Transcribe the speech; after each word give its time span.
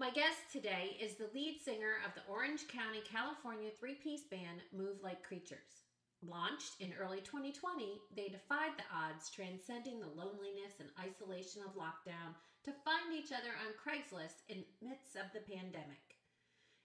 My 0.00 0.10
guest 0.10 0.46
today 0.52 0.94
is 1.02 1.16
the 1.16 1.26
lead 1.34 1.58
singer 1.58 1.98
of 2.06 2.14
the 2.14 2.22
Orange 2.30 2.68
County, 2.68 3.02
California 3.02 3.70
three 3.80 3.96
piece 3.96 4.22
band 4.30 4.62
Move 4.72 5.02
Like 5.02 5.26
Creatures. 5.26 5.90
Launched 6.22 6.78
in 6.78 6.94
early 6.94 7.18
2020, 7.18 7.98
they 8.14 8.28
defied 8.30 8.78
the 8.78 8.86
odds, 8.94 9.28
transcending 9.28 9.98
the 9.98 10.14
loneliness 10.14 10.78
and 10.78 10.94
isolation 11.02 11.62
of 11.66 11.74
lockdown 11.74 12.38
to 12.62 12.78
find 12.86 13.10
each 13.10 13.34
other 13.34 13.50
on 13.58 13.74
Craigslist 13.74 14.46
in 14.48 14.62
midst 14.80 15.18
of 15.18 15.34
the 15.34 15.42
pandemic. 15.42 16.22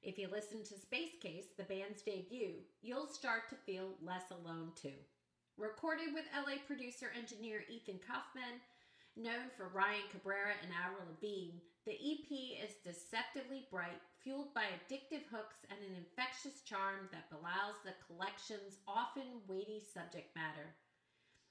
If 0.02 0.18
you 0.18 0.28
listen 0.28 0.64
to 0.66 0.82
Space 0.82 1.14
Case, 1.22 1.54
the 1.56 1.70
band's 1.70 2.02
debut, 2.02 2.66
you'll 2.82 3.14
start 3.14 3.48
to 3.50 3.62
feel 3.62 3.94
less 4.02 4.34
alone 4.34 4.72
too. 4.74 4.98
Recorded 5.60 6.16
with 6.16 6.26
LA 6.34 6.58
producer 6.66 7.14
engineer 7.16 7.62
Ethan 7.70 8.00
Kaufman, 8.02 8.58
known 9.16 9.54
for 9.56 9.70
Ryan 9.70 10.10
Cabrera 10.12 10.54
and 10.62 10.72
Avril 10.74 11.06
Lavigne, 11.10 11.62
the 11.86 11.94
EP 11.94 12.30
is 12.64 12.82
deceptively 12.84 13.68
bright, 13.70 14.02
fueled 14.24 14.54
by 14.54 14.66
addictive 14.74 15.28
hooks 15.30 15.66
and 15.70 15.80
an 15.80 15.96
infectious 16.00 16.62
charm 16.64 17.10
that 17.12 17.30
belies 17.30 17.78
the 17.84 17.94
collection's 18.08 18.80
often 18.88 19.44
weighty 19.48 19.82
subject 19.82 20.34
matter. 20.36 20.74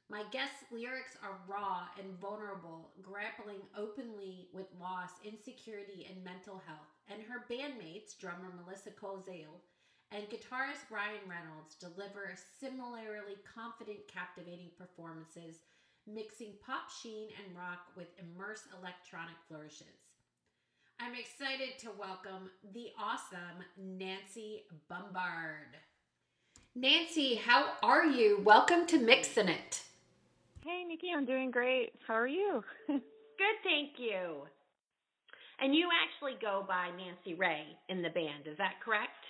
My 0.09 0.25
guest's 0.33 0.67
lyrics 0.73 1.17
are 1.23 1.41
raw 1.47 1.87
and 1.99 2.19
vulnerable, 2.19 2.91
grappling 3.01 3.63
openly 3.77 4.49
with 4.53 4.67
loss, 4.81 5.13
insecurity, 5.25 6.09
and 6.11 6.25
mental 6.25 6.61
health. 6.67 6.91
And 7.09 7.23
her 7.23 7.47
bandmates, 7.49 8.19
drummer 8.19 8.53
Melissa 8.53 8.91
Koziel 8.91 9.63
and 10.11 10.29
guitarist 10.29 10.91
Ryan 10.91 11.25
Reynolds, 11.25 11.77
deliver 11.77 12.37
similarly 12.61 13.41
confident, 13.49 14.05
captivating 14.09 14.69
performances, 14.77 15.65
mixing 16.07 16.55
pop 16.65 16.91
sheen 16.91 17.29
and 17.39 17.57
rock 17.57 17.87
with 17.97 18.09
immersed 18.19 18.67
electronic 18.79 19.37
flourishes. 19.49 19.87
I'm 21.01 21.15
excited 21.15 21.79
to 21.81 21.91
welcome 21.99 22.51
the 22.75 22.89
awesome 22.99 23.65
Nancy 23.77 24.65
Bombard. 24.89 25.77
Nancy, 26.75 27.35
how 27.35 27.73
are 27.83 28.07
you? 28.07 28.41
Welcome 28.45 28.87
to 28.87 28.99
Mixin' 28.99 29.49
It. 29.49 29.83
Hey, 30.65 30.85
Nicki, 30.87 31.09
I'm 31.15 31.25
doing 31.25 31.51
great. 31.51 31.93
How 32.07 32.15
are 32.15 32.27
you? 32.27 32.65
Good, 32.87 33.01
thank 33.65 33.99
you. 33.99 34.43
And 35.61 35.75
you 35.75 35.89
actually 36.05 36.39
go 36.41 36.65
by 36.67 36.91
Nancy 36.97 37.35
Ray 37.35 37.67
in 37.89 38.03
the 38.03 38.11
band, 38.11 38.47
is 38.47 38.59
that 38.59 38.81
correct? 38.85 39.25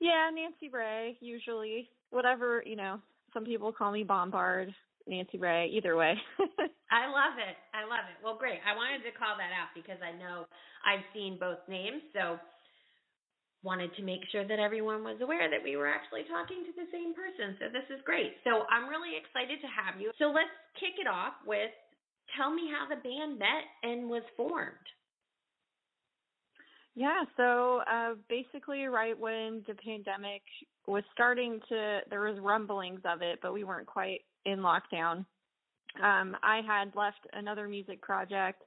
Yeah, 0.00 0.30
Nancy 0.34 0.68
Ray, 0.68 1.16
usually. 1.20 1.90
Whatever, 2.10 2.62
you 2.64 2.76
know, 2.76 3.00
some 3.32 3.44
people 3.44 3.72
call 3.72 3.92
me 3.92 4.04
Bombard, 4.04 4.74
Nancy 5.06 5.38
Ray, 5.38 5.70
either 5.72 5.96
way. 5.96 6.14
I 6.90 7.06
love 7.06 7.38
it. 7.38 7.56
I 7.74 7.86
love 7.86 8.06
it. 8.10 8.18
Well, 8.22 8.36
great. 8.38 8.58
I 8.66 8.74
wanted 8.74 9.06
to 9.06 9.14
call 9.14 9.38
that 9.38 9.54
out 9.54 9.70
because 9.74 9.98
I 10.02 10.14
know 10.14 10.46
I've 10.82 11.06
seen 11.14 11.38
both 11.38 11.62
names, 11.68 12.02
so 12.14 12.38
wanted 13.62 13.90
to 13.96 14.02
make 14.02 14.22
sure 14.30 14.46
that 14.46 14.58
everyone 14.58 15.02
was 15.02 15.18
aware 15.20 15.50
that 15.50 15.62
we 15.62 15.74
were 15.74 15.90
actually 15.90 16.22
talking 16.30 16.62
to 16.62 16.72
the 16.78 16.86
same 16.94 17.14
person. 17.14 17.58
So 17.58 17.66
this 17.72 17.86
is 17.90 17.98
great. 18.06 18.38
So 18.46 18.62
I'm 18.70 18.86
really 18.86 19.18
excited 19.18 19.58
to 19.58 19.70
have 19.70 19.98
you. 19.98 20.14
So 20.18 20.30
let's 20.30 20.52
kick 20.78 21.02
it 21.02 21.10
off 21.10 21.34
with 21.46 21.74
tell 22.38 22.54
me 22.54 22.70
how 22.70 22.86
the 22.86 23.00
band 23.02 23.38
met 23.38 23.66
and 23.82 24.08
was 24.08 24.22
formed. 24.36 24.86
Yeah, 26.94 27.24
so 27.36 27.82
uh, 27.90 28.14
basically, 28.28 28.86
right 28.86 29.18
when 29.18 29.62
the 29.68 29.74
pandemic 29.74 30.40
was 30.86 31.02
starting 31.12 31.60
to, 31.68 32.00
there 32.08 32.22
was 32.22 32.38
rumblings 32.40 33.00
of 33.04 33.20
it, 33.20 33.38
but 33.42 33.52
we 33.52 33.64
weren't 33.64 33.86
quite 33.86 34.20
in 34.46 34.60
lockdown 34.60 35.26
um, 36.02 36.36
I 36.42 36.60
had 36.66 36.94
left 36.94 37.26
another 37.32 37.68
music 37.68 38.02
project 38.02 38.62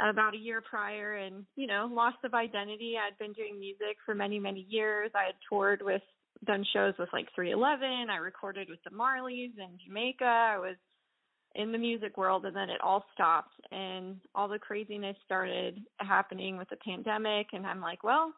about 0.00 0.34
a 0.34 0.38
year 0.38 0.60
prior 0.60 1.16
and, 1.16 1.44
you 1.56 1.66
know, 1.66 1.88
loss 1.90 2.14
of 2.24 2.34
identity. 2.34 2.94
I'd 2.96 3.18
been 3.18 3.32
doing 3.32 3.58
music 3.58 3.96
for 4.04 4.14
many, 4.14 4.38
many 4.38 4.66
years. 4.68 5.10
I 5.14 5.24
had 5.26 5.34
toured 5.48 5.82
with, 5.82 6.02
done 6.44 6.64
shows 6.72 6.94
with 6.98 7.08
like 7.12 7.28
311. 7.34 8.10
I 8.10 8.16
recorded 8.16 8.68
with 8.68 8.80
the 8.84 8.90
Marleys 8.90 9.56
in 9.58 9.78
Jamaica. 9.86 10.24
I 10.24 10.58
was 10.58 10.76
in 11.54 11.72
the 11.72 11.78
music 11.78 12.16
world 12.16 12.46
and 12.46 12.56
then 12.56 12.70
it 12.70 12.80
all 12.82 13.04
stopped 13.12 13.52
and 13.70 14.16
all 14.34 14.48
the 14.48 14.58
craziness 14.58 15.16
started 15.24 15.78
happening 15.98 16.56
with 16.56 16.68
the 16.70 16.76
pandemic. 16.76 17.48
And 17.52 17.66
I'm 17.66 17.80
like, 17.80 18.02
well, 18.02 18.32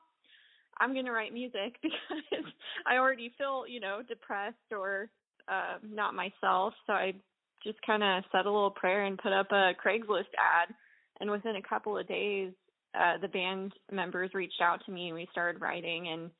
I'm 0.81 0.92
going 0.92 1.06
to 1.06 1.12
write 1.12 1.32
music 1.32 1.76
because 1.82 2.52
I 2.86 2.96
already 2.96 3.32
feel, 3.38 3.64
you 3.69 3.78
know, 3.78 4.00
depressed 4.06 4.72
or 4.72 5.08
uh, 5.49 5.78
not 5.82 6.15
myself. 6.15 6.75
So 6.87 6.93
I 6.93 7.15
just 7.62 7.78
kind 7.87 8.03
of 8.03 8.25
said 8.31 8.47
a 8.47 8.50
little 8.50 8.71
prayer 8.71 9.05
and 9.05 9.19
put 9.19 9.32
up 9.32 9.50
a 9.50 9.72
Craigslist 9.84 10.32
ad. 10.38 10.75
And 11.21 11.31
within 11.31 11.56
a 11.56 11.62
couple 11.62 11.97
of 11.97 12.06
days, 12.09 12.53
uh, 12.99 13.19
the 13.21 13.28
band 13.28 13.72
members 13.91 14.31
reached 14.34 14.60
out 14.60 14.81
to 14.87 14.93
me 14.93 15.06
and 15.06 15.15
we 15.15 15.28
started 15.32 15.60
writing. 15.60 16.09
And 16.09 16.31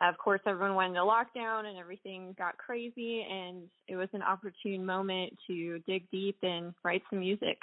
of 0.00 0.16
course, 0.18 0.40
everyone 0.46 0.74
went 0.74 0.90
into 0.90 1.00
lockdown 1.00 1.66
and 1.66 1.78
everything 1.78 2.34
got 2.38 2.56
crazy. 2.58 3.26
And 3.28 3.64
it 3.88 3.96
was 3.96 4.08
an 4.12 4.22
opportune 4.22 4.84
moment 4.84 5.32
to 5.46 5.80
dig 5.86 6.10
deep 6.10 6.38
and 6.42 6.72
write 6.84 7.02
some 7.10 7.20
music. 7.20 7.58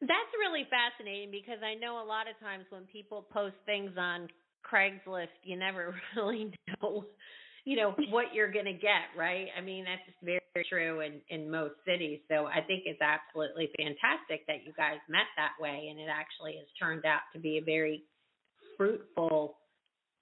That's 0.00 0.34
really 0.38 0.66
fascinating 0.68 1.30
because 1.30 1.62
I 1.64 1.74
know 1.74 2.02
a 2.02 2.06
lot 2.06 2.26
of 2.28 2.38
times 2.40 2.64
when 2.70 2.82
people 2.84 3.26
post 3.32 3.54
things 3.64 3.92
on 3.98 4.28
Craigslist, 4.70 5.32
you 5.42 5.56
never 5.56 5.94
really 6.16 6.52
know 6.82 7.06
you 7.64 7.76
know 7.76 7.94
what 8.10 8.26
you're 8.34 8.52
going 8.52 8.66
to 8.66 8.72
get, 8.72 9.08
right? 9.16 9.46
I 9.56 9.60
mean, 9.62 9.84
that's 9.84 10.16
very 10.22 10.66
true 10.68 11.00
in 11.00 11.20
in 11.30 11.50
most 11.50 11.74
cities. 11.86 12.20
So 12.30 12.46
I 12.46 12.60
think 12.60 12.82
it's 12.84 13.00
absolutely 13.00 13.70
fantastic 13.76 14.46
that 14.46 14.66
you 14.66 14.72
guys 14.76 14.98
met 15.08 15.26
that 15.36 15.52
way, 15.60 15.88
and 15.90 15.98
it 15.98 16.08
actually 16.10 16.56
has 16.58 16.66
turned 16.80 17.04
out 17.06 17.20
to 17.32 17.38
be 17.38 17.58
a 17.58 17.64
very 17.64 18.04
fruitful 18.76 19.56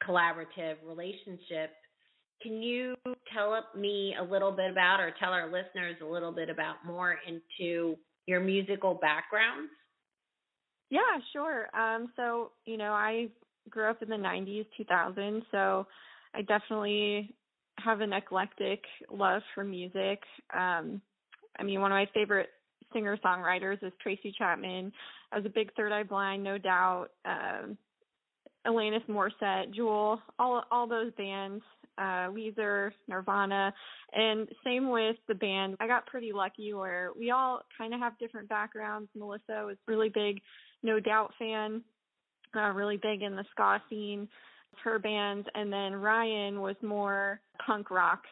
collaborative 0.07 0.77
relationship. 0.87 1.75
Can 2.43 2.63
you 2.63 2.97
tell 3.33 3.61
me 3.77 4.15
a 4.19 4.23
little 4.23 4.53
bit 4.53 4.71
about, 4.71 5.01
or 5.01 5.15
tell 5.19 5.31
our 5.31 5.47
listeners 5.47 5.97
a 6.03 6.07
little 6.07 6.33
bit 6.33 6.49
about 6.49 6.77
more 6.85 7.17
into 7.27 7.97
your 8.27 8.41
musical 8.41 8.95
backgrounds? 8.95 9.71
Yeah, 10.91 11.01
sure. 11.33 11.75
Um, 11.77 12.13
so 12.15 12.53
you 12.67 12.77
know, 12.77 12.93
I 12.93 13.29
grew 13.69 13.91
up 13.91 14.01
in 14.01 14.09
the 14.09 14.17
'90s, 14.17 14.67
2000, 14.77 15.43
so 15.51 15.87
I 16.35 16.43
definitely 16.43 17.35
have 17.79 18.01
an 18.01 18.13
eclectic 18.13 18.83
love 19.11 19.43
for 19.55 19.65
music. 19.65 20.21
Um, 20.55 21.01
I 21.59 21.63
mean, 21.65 21.81
one 21.81 21.93
of 21.93 21.97
my 21.97 22.09
favorite 22.15 22.49
singer 22.93 23.17
songwriters 23.19 23.83
is 23.83 23.93
Tracy 24.03 24.35
Chapman. 24.37 24.93
I 25.31 25.37
was 25.37 25.47
a 25.47 25.51
big 25.51 25.73
Third 25.75 25.93
Eye 25.93 26.03
Blind, 26.03 26.43
no 26.43 26.59
doubt. 26.59 27.09
Um, 27.25 27.77
Alanis 28.67 29.05
Morissette, 29.09 29.75
Jewel, 29.75 30.21
all 30.39 30.63
all 30.71 30.87
those 30.87 31.13
bands, 31.19 31.63
uh, 31.99 32.29
Weezer, 32.31 32.93
Nirvana, 33.09 33.75
and 34.13 34.49
same 34.63 34.91
with 34.91 35.17
the 35.27 35.35
band. 35.35 35.77
I 35.81 35.89
got 35.89 36.07
pretty 36.07 36.33
lucky 36.33 36.73
where 36.73 37.11
we 37.19 37.31
all 37.31 37.63
kind 37.77 37.93
of 37.93 38.01
have 38.01 38.19
different 38.19 38.49
backgrounds. 38.49 39.09
Melissa 39.17 39.65
was 39.67 39.77
really 39.89 40.11
big, 40.11 40.41
No 40.85 41.01
Doubt 41.01 41.33
fan, 41.39 41.83
uh, 42.57 42.71
really 42.71 42.99
big 42.99 43.23
in 43.23 43.35
the 43.35 43.45
ska 43.51 43.83
scene 43.91 44.29
her 44.85 44.99
bands, 44.99 45.47
and 45.55 45.73
then 45.73 45.95
Ryan 45.95 46.61
was 46.61 46.77
more 46.83 47.41
punk 47.65 47.91
rock 47.91 48.23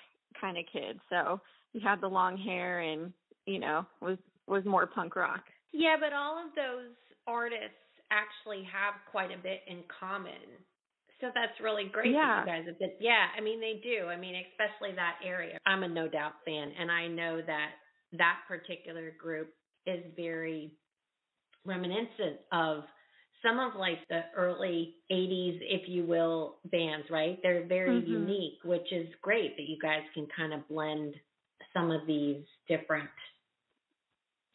kind 0.41 0.59
of 0.59 0.65
kid. 0.73 0.99
So 1.09 1.41
he 1.73 1.81
had 1.81 2.01
the 2.01 2.09
long 2.09 2.37
hair 2.37 2.81
and 2.81 3.13
you 3.47 3.59
know 3.59 3.87
was 4.01 4.19
was 4.47 4.65
more 4.65 4.87
punk 4.87 5.17
rock. 5.17 5.43
Yeah, 5.73 5.97
but 6.01 6.13
all 6.13 6.39
of 6.39 6.55
those 6.55 6.95
artists 7.27 7.79
actually 8.11 8.65
have 8.65 8.95
quite 9.11 9.31
a 9.31 9.41
bit 9.41 9.61
in 9.69 9.83
common. 10.01 10.59
So 11.21 11.29
that's 11.35 11.53
really 11.63 11.85
great 11.93 12.13
yeah. 12.13 12.43
that 12.45 12.51
you 12.51 12.59
guys 12.59 12.67
have 12.67 12.79
been. 12.79 12.93
Yeah, 12.99 13.27
I 13.37 13.41
mean 13.41 13.61
they 13.61 13.81
do. 13.83 14.07
I 14.07 14.17
mean 14.17 14.35
especially 14.51 14.95
that 14.97 15.17
area. 15.25 15.59
I'm 15.67 15.83
a 15.83 15.89
No 15.89 16.09
Doubt 16.09 16.33
fan, 16.45 16.73
and 16.79 16.91
I 16.91 17.07
know 17.07 17.41
that 17.47 17.71
that 18.13 18.39
particular 18.49 19.13
group 19.21 19.53
is 19.87 20.03
very 20.17 20.73
reminiscent 21.65 22.41
of 22.53 22.85
some 23.43 23.59
of 23.59 23.75
like 23.79 23.99
the 24.09 24.23
early 24.37 24.95
80s 25.11 25.59
if 25.63 25.89
you 25.89 26.05
will 26.05 26.57
bands 26.71 27.07
right? 27.11 27.39
They're 27.43 27.67
very 27.67 28.01
mm-hmm. 28.01 28.13
unique 28.13 28.59
which 28.65 28.93
is 28.93 29.09
great 29.23 29.57
that 29.57 29.69
you 29.69 29.79
guys 29.81 30.03
can 30.15 30.27
kind 30.37 30.53
of 30.53 30.67
blend 30.69 31.15
some 31.73 31.91
of 31.91 32.07
these 32.07 32.43
different 32.69 33.09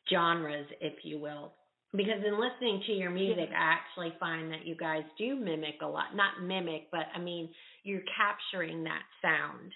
genres 0.10 0.68
if 0.82 1.04
you 1.04 1.20
will. 1.20 1.54
Because 1.92 2.24
in 2.28 2.34
listening 2.34 2.84
to 2.88 2.92
your 2.92 3.10
music 3.10 3.50
i 3.52 3.74
actually 3.74 4.14
find 4.20 4.52
that 4.52 4.66
you 4.66 4.76
guys 4.76 5.04
do 5.18 5.36
mimic 5.36 5.76
a 5.82 5.88
lot 5.88 6.14
not 6.14 6.44
mimic 6.44 6.88
but 6.92 7.06
i 7.16 7.20
mean 7.20 7.48
you're 7.84 8.02
capturing 8.18 8.84
that 8.84 9.04
sound 9.22 9.72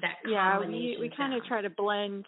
that 0.00 0.14
yeah 0.26 0.58
we 0.58 0.96
we 0.98 1.10
kind 1.14 1.34
of 1.34 1.44
try 1.44 1.60
to 1.60 1.70
blend 1.70 2.24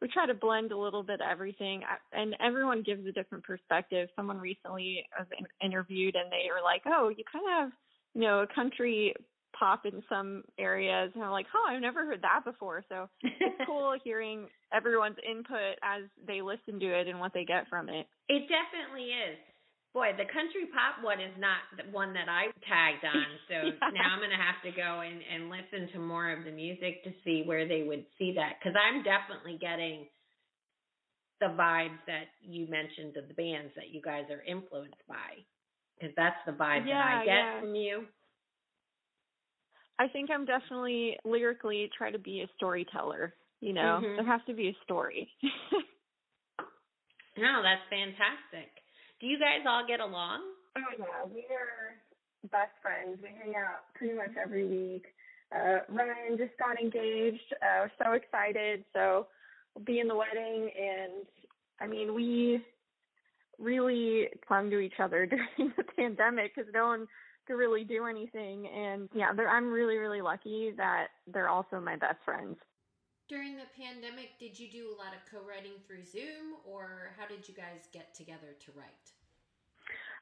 we 0.00 0.08
try 0.08 0.26
to 0.26 0.34
blend 0.34 0.72
a 0.72 0.78
little 0.78 1.02
bit 1.02 1.20
of 1.20 1.28
everything 1.30 1.82
and 2.12 2.36
everyone 2.40 2.82
gives 2.82 3.06
a 3.06 3.12
different 3.12 3.44
perspective 3.44 4.08
someone 4.16 4.38
recently 4.38 5.04
was 5.18 5.26
interviewed 5.62 6.14
and 6.14 6.30
they 6.30 6.48
were 6.50 6.62
like 6.62 6.82
oh 6.86 7.08
you 7.08 7.24
kind 7.30 7.44
of 7.44 7.64
have 7.64 7.72
you 8.14 8.22
know 8.22 8.40
a 8.40 8.54
country 8.54 9.14
pop 9.58 9.86
in 9.86 10.02
some 10.08 10.44
areas 10.58 11.10
and 11.14 11.24
I'm 11.24 11.30
like, 11.30 11.46
oh, 11.54 11.72
I've 11.72 11.80
never 11.80 12.04
heard 12.04 12.22
that 12.22 12.44
before. 12.44 12.84
So 12.88 13.08
it's 13.22 13.56
cool 13.66 13.94
hearing 14.04 14.48
everyone's 14.72 15.16
input 15.28 15.78
as 15.82 16.02
they 16.26 16.42
listen 16.42 16.78
to 16.80 17.00
it 17.00 17.08
and 17.08 17.18
what 17.20 17.32
they 17.32 17.44
get 17.44 17.68
from 17.68 17.88
it. 17.88 18.06
It 18.28 18.48
definitely 18.48 19.10
is. 19.10 19.38
Boy, 19.96 20.12
the 20.12 20.28
country 20.28 20.68
pop 20.76 21.00
one 21.00 21.24
is 21.24 21.32
not 21.40 21.64
the 21.72 21.88
one 21.88 22.12
that 22.12 22.28
I 22.28 22.52
tagged 22.68 23.00
on. 23.16 23.28
So 23.48 23.72
yeah. 23.72 23.96
now 23.96 24.12
I'm 24.12 24.20
going 24.20 24.28
to 24.28 24.36
have 24.36 24.60
to 24.68 24.72
go 24.76 25.00
and, 25.00 25.24
and 25.24 25.48
listen 25.48 25.88
to 25.96 25.98
more 25.98 26.28
of 26.36 26.44
the 26.44 26.52
music 26.52 27.00
to 27.08 27.16
see 27.24 27.48
where 27.48 27.64
they 27.66 27.80
would 27.88 28.04
see 28.20 28.36
that. 28.36 28.60
Because 28.60 28.76
I'm 28.76 29.00
definitely 29.00 29.56
getting 29.56 30.04
the 31.40 31.48
vibes 31.56 31.96
that 32.04 32.28
you 32.44 32.68
mentioned 32.68 33.16
of 33.16 33.24
the 33.28 33.32
bands 33.40 33.72
that 33.72 33.88
you 33.88 34.04
guys 34.04 34.28
are 34.28 34.44
influenced 34.44 35.00
by. 35.08 35.40
Because 35.96 36.12
that's 36.12 36.44
the 36.44 36.52
vibe 36.52 36.84
yeah, 36.84 37.00
that 37.00 37.16
I 37.16 37.24
get 37.24 37.32
yeah. 37.32 37.60
from 37.64 37.74
you. 37.74 38.04
I 39.98 40.08
think 40.08 40.28
I'm 40.28 40.44
definitely 40.44 41.16
lyrically 41.24 41.88
try 41.96 42.10
to 42.10 42.18
be 42.18 42.42
a 42.42 42.48
storyteller. 42.56 43.32
You 43.64 43.72
know, 43.72 44.04
mm-hmm. 44.04 44.16
there 44.16 44.28
has 44.28 44.44
to 44.46 44.52
be 44.52 44.68
a 44.68 44.76
story. 44.84 45.26
no, 47.40 47.64
that's 47.64 47.80
fantastic. 47.88 48.68
Do 49.20 49.26
you 49.26 49.38
guys 49.38 49.64
all 49.66 49.86
get 49.86 50.00
along? 50.00 50.40
Oh 50.76 50.80
yeah, 50.98 51.24
we 51.32 51.40
are 51.50 51.96
best 52.50 52.72
friends. 52.82 53.18
We 53.22 53.28
hang 53.28 53.54
out 53.56 53.88
pretty 53.94 54.14
much 54.14 54.30
every 54.42 54.66
week. 54.66 55.06
Uh, 55.54 55.78
Ryan 55.88 56.36
just 56.36 56.56
got 56.58 56.78
engaged. 56.80 57.54
Uh, 57.62 57.86
we're 57.86 58.04
so 58.04 58.12
excited. 58.12 58.84
So 58.92 59.26
we'll 59.74 59.84
be 59.84 60.00
in 60.00 60.08
the 60.08 60.14
wedding, 60.14 60.70
and 60.76 61.24
I 61.80 61.86
mean, 61.86 62.14
we 62.14 62.62
really 63.58 64.28
clung 64.46 64.70
to 64.70 64.78
each 64.78 65.00
other 65.00 65.26
during 65.58 65.72
the 65.76 65.84
pandemic 65.96 66.54
because 66.54 66.70
no 66.74 66.86
one 66.86 67.06
could 67.46 67.54
really 67.54 67.84
do 67.84 68.06
anything. 68.06 68.66
And 68.66 69.08
yeah, 69.14 69.30
I'm 69.48 69.70
really, 69.70 69.96
really 69.96 70.20
lucky 70.20 70.72
that 70.76 71.08
they're 71.32 71.48
also 71.48 71.80
my 71.80 71.96
best 71.96 72.18
friends. 72.24 72.56
During 73.28 73.56
the 73.56 73.66
pandemic, 73.76 74.38
did 74.38 74.58
you 74.58 74.70
do 74.70 74.94
a 74.94 74.96
lot 74.96 75.10
of 75.10 75.20
co 75.30 75.44
writing 75.46 75.72
through 75.86 76.04
Zoom, 76.04 76.62
or 76.64 77.10
how 77.18 77.26
did 77.26 77.48
you 77.48 77.54
guys 77.54 77.88
get 77.92 78.14
together 78.14 78.54
to 78.64 78.72
write? 78.76 79.10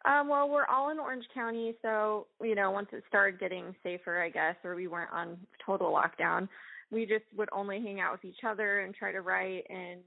Um, 0.06 0.28
well, 0.28 0.48
we're 0.48 0.66
all 0.66 0.90
in 0.90 0.98
Orange 0.98 1.24
County, 1.34 1.74
so 1.82 2.26
you 2.42 2.54
know, 2.54 2.70
once 2.70 2.88
it 2.92 3.04
started 3.08 3.38
getting 3.38 3.74
safer, 3.82 4.22
I 4.22 4.30
guess, 4.30 4.56
or 4.64 4.74
we 4.74 4.86
weren't 4.86 5.12
on 5.12 5.36
total 5.64 5.92
lockdown, 5.92 6.48
we 6.90 7.04
just 7.04 7.24
would 7.36 7.48
only 7.52 7.80
hang 7.80 8.00
out 8.00 8.12
with 8.12 8.24
each 8.24 8.44
other 8.46 8.80
and 8.80 8.94
try 8.94 9.12
to 9.12 9.20
write. 9.20 9.64
And 9.68 10.00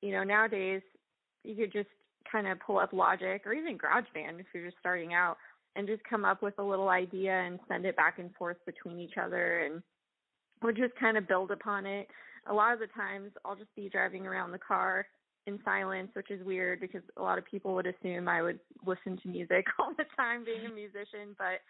you 0.00 0.12
know, 0.12 0.22
nowadays 0.22 0.82
you 1.42 1.56
could 1.56 1.72
just 1.72 1.88
kind 2.30 2.46
of 2.46 2.58
pull 2.60 2.78
up 2.78 2.92
Logic 2.92 3.42
or 3.46 3.52
even 3.52 3.78
GarageBand 3.78 4.40
if 4.40 4.46
you're 4.54 4.66
just 4.66 4.78
starting 4.78 5.12
out 5.12 5.38
and 5.76 5.88
just 5.88 6.02
come 6.04 6.24
up 6.24 6.42
with 6.42 6.58
a 6.58 6.62
little 6.62 6.88
idea 6.88 7.32
and 7.32 7.58
send 7.68 7.84
it 7.84 7.96
back 7.96 8.18
and 8.18 8.34
forth 8.34 8.56
between 8.64 9.00
each 9.00 9.16
other 9.20 9.60
and 9.60 9.82
we'll 10.62 10.72
just 10.72 10.94
kind 10.96 11.16
of 11.16 11.28
build 11.28 11.50
upon 11.50 11.86
it. 11.86 12.08
A 12.46 12.52
lot 12.54 12.72
of 12.72 12.80
the 12.80 12.86
times 12.88 13.30
I'll 13.44 13.56
just 13.56 13.74
be 13.74 13.88
driving 13.88 14.26
around 14.26 14.52
the 14.52 14.58
car 14.58 15.06
in 15.46 15.58
silence, 15.64 16.10
which 16.14 16.30
is 16.30 16.44
weird 16.44 16.80
because 16.80 17.02
a 17.16 17.22
lot 17.22 17.38
of 17.38 17.44
people 17.44 17.74
would 17.74 17.86
assume 17.86 18.28
I 18.28 18.42
would 18.42 18.58
listen 18.86 19.18
to 19.22 19.28
music 19.28 19.66
all 19.78 19.92
the 19.96 20.04
time 20.16 20.44
being 20.44 20.66
a 20.66 20.74
musician, 20.74 21.36
but 21.36 21.60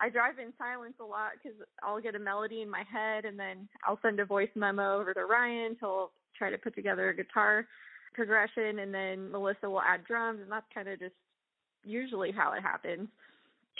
I 0.00 0.08
drive 0.08 0.38
in 0.38 0.52
silence 0.56 0.94
a 1.00 1.04
lot 1.04 1.32
because 1.42 1.58
I'll 1.82 2.00
get 2.00 2.14
a 2.14 2.18
melody 2.18 2.62
in 2.62 2.70
my 2.70 2.84
head 2.90 3.24
and 3.24 3.38
then 3.38 3.68
I'll 3.86 3.98
send 4.02 4.20
a 4.20 4.24
voice 4.24 4.50
memo 4.54 4.98
over 4.98 5.12
to 5.12 5.24
Ryan. 5.24 5.76
He'll 5.80 6.10
try 6.36 6.50
to 6.50 6.58
put 6.58 6.74
together 6.74 7.10
a 7.10 7.16
guitar 7.16 7.66
progression 8.14 8.78
and 8.78 8.94
then 8.94 9.30
Melissa 9.30 9.68
will 9.68 9.82
add 9.82 10.04
drums 10.04 10.40
and 10.40 10.50
that's 10.50 10.66
kind 10.72 10.88
of 10.88 10.98
just 10.98 11.14
usually 11.84 12.32
how 12.32 12.52
it 12.52 12.62
happens 12.62 13.08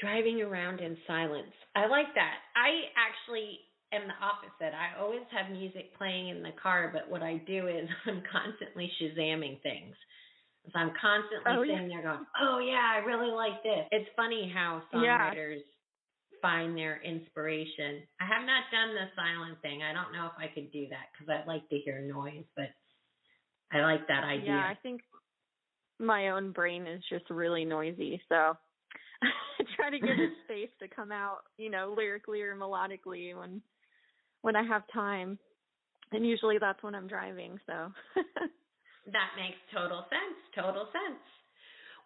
driving 0.00 0.40
around 0.42 0.80
in 0.80 0.96
silence. 1.06 1.52
I 1.74 1.86
like 1.86 2.14
that. 2.14 2.38
I 2.56 2.90
actually 2.94 3.60
am 3.93 4.08
the 4.08 4.19
opposite. 4.20 4.75
I 4.76 5.00
always 5.00 5.25
have 5.31 5.50
music 5.50 5.96
playing 5.96 6.29
in 6.29 6.43
the 6.43 6.52
car, 6.61 6.90
but 6.93 7.11
what 7.11 7.23
I 7.23 7.38
do 7.46 7.67
is 7.67 7.88
I'm 8.06 8.23
constantly 8.31 8.90
shazamming 9.00 9.62
things. 9.62 9.94
So 10.73 10.79
I'm 10.79 10.93
constantly 11.00 11.52
oh, 11.52 11.62
sitting 11.62 11.90
yeah. 11.90 12.02
there 12.02 12.12
going, 12.12 12.26
"Oh 12.40 12.58
yeah, 12.58 12.93
I 12.93 12.99
really 13.05 13.32
like 13.32 13.62
this." 13.62 13.88
It's 13.90 14.08
funny 14.17 14.52
how 14.52 14.82
songwriters 14.93 15.64
yeah. 15.64 16.38
find 16.43 16.76
their 16.76 17.00
inspiration. 17.02 18.02
I 18.20 18.26
have 18.26 18.44
not 18.44 18.69
done 18.70 18.94
the 18.94 19.08
silent 19.17 19.62
thing. 19.62 19.81
I 19.82 19.94
don't 19.94 20.12
know 20.12 20.26
if 20.26 20.37
I 20.37 20.52
could 20.52 20.70
do 20.70 20.87
that 20.90 21.08
because 21.12 21.32
I 21.32 21.49
like 21.49 21.67
to 21.70 21.79
hear 21.79 22.00
noise, 22.00 22.44
but 22.55 22.69
I 23.73 23.81
like 23.81 24.06
that 24.08 24.25
idea. 24.25 24.46
Yeah, 24.46 24.69
I 24.69 24.76
think 24.82 25.00
my 25.99 26.31
own 26.31 26.52
brain 26.52 26.87
is 26.87 27.02
just 27.08 27.29
really 27.31 27.64
noisy, 27.64 28.20
so 28.29 28.35
I 29.23 29.64
try 29.76 29.90
to 29.90 29.99
give 29.99 30.19
it 30.19 30.32
space 30.44 30.70
to 30.81 30.88
come 30.88 31.12
out, 31.12 31.38
you 31.56 31.70
know, 31.70 31.94
lyrically 31.96 32.43
or 32.43 32.56
melodically 32.56 33.37
when 33.38 33.62
when 34.43 34.56
I 34.56 34.62
have 34.62 34.82
time. 34.93 35.38
And 36.12 36.26
usually 36.26 36.56
that's 36.58 36.82
when 36.82 36.94
I'm 36.94 37.06
driving, 37.06 37.58
so 37.67 37.93
that 39.12 39.31
makes 39.37 39.61
total 39.75 40.05
sense. 40.08 40.38
Total 40.55 40.88
sense. 40.88 41.20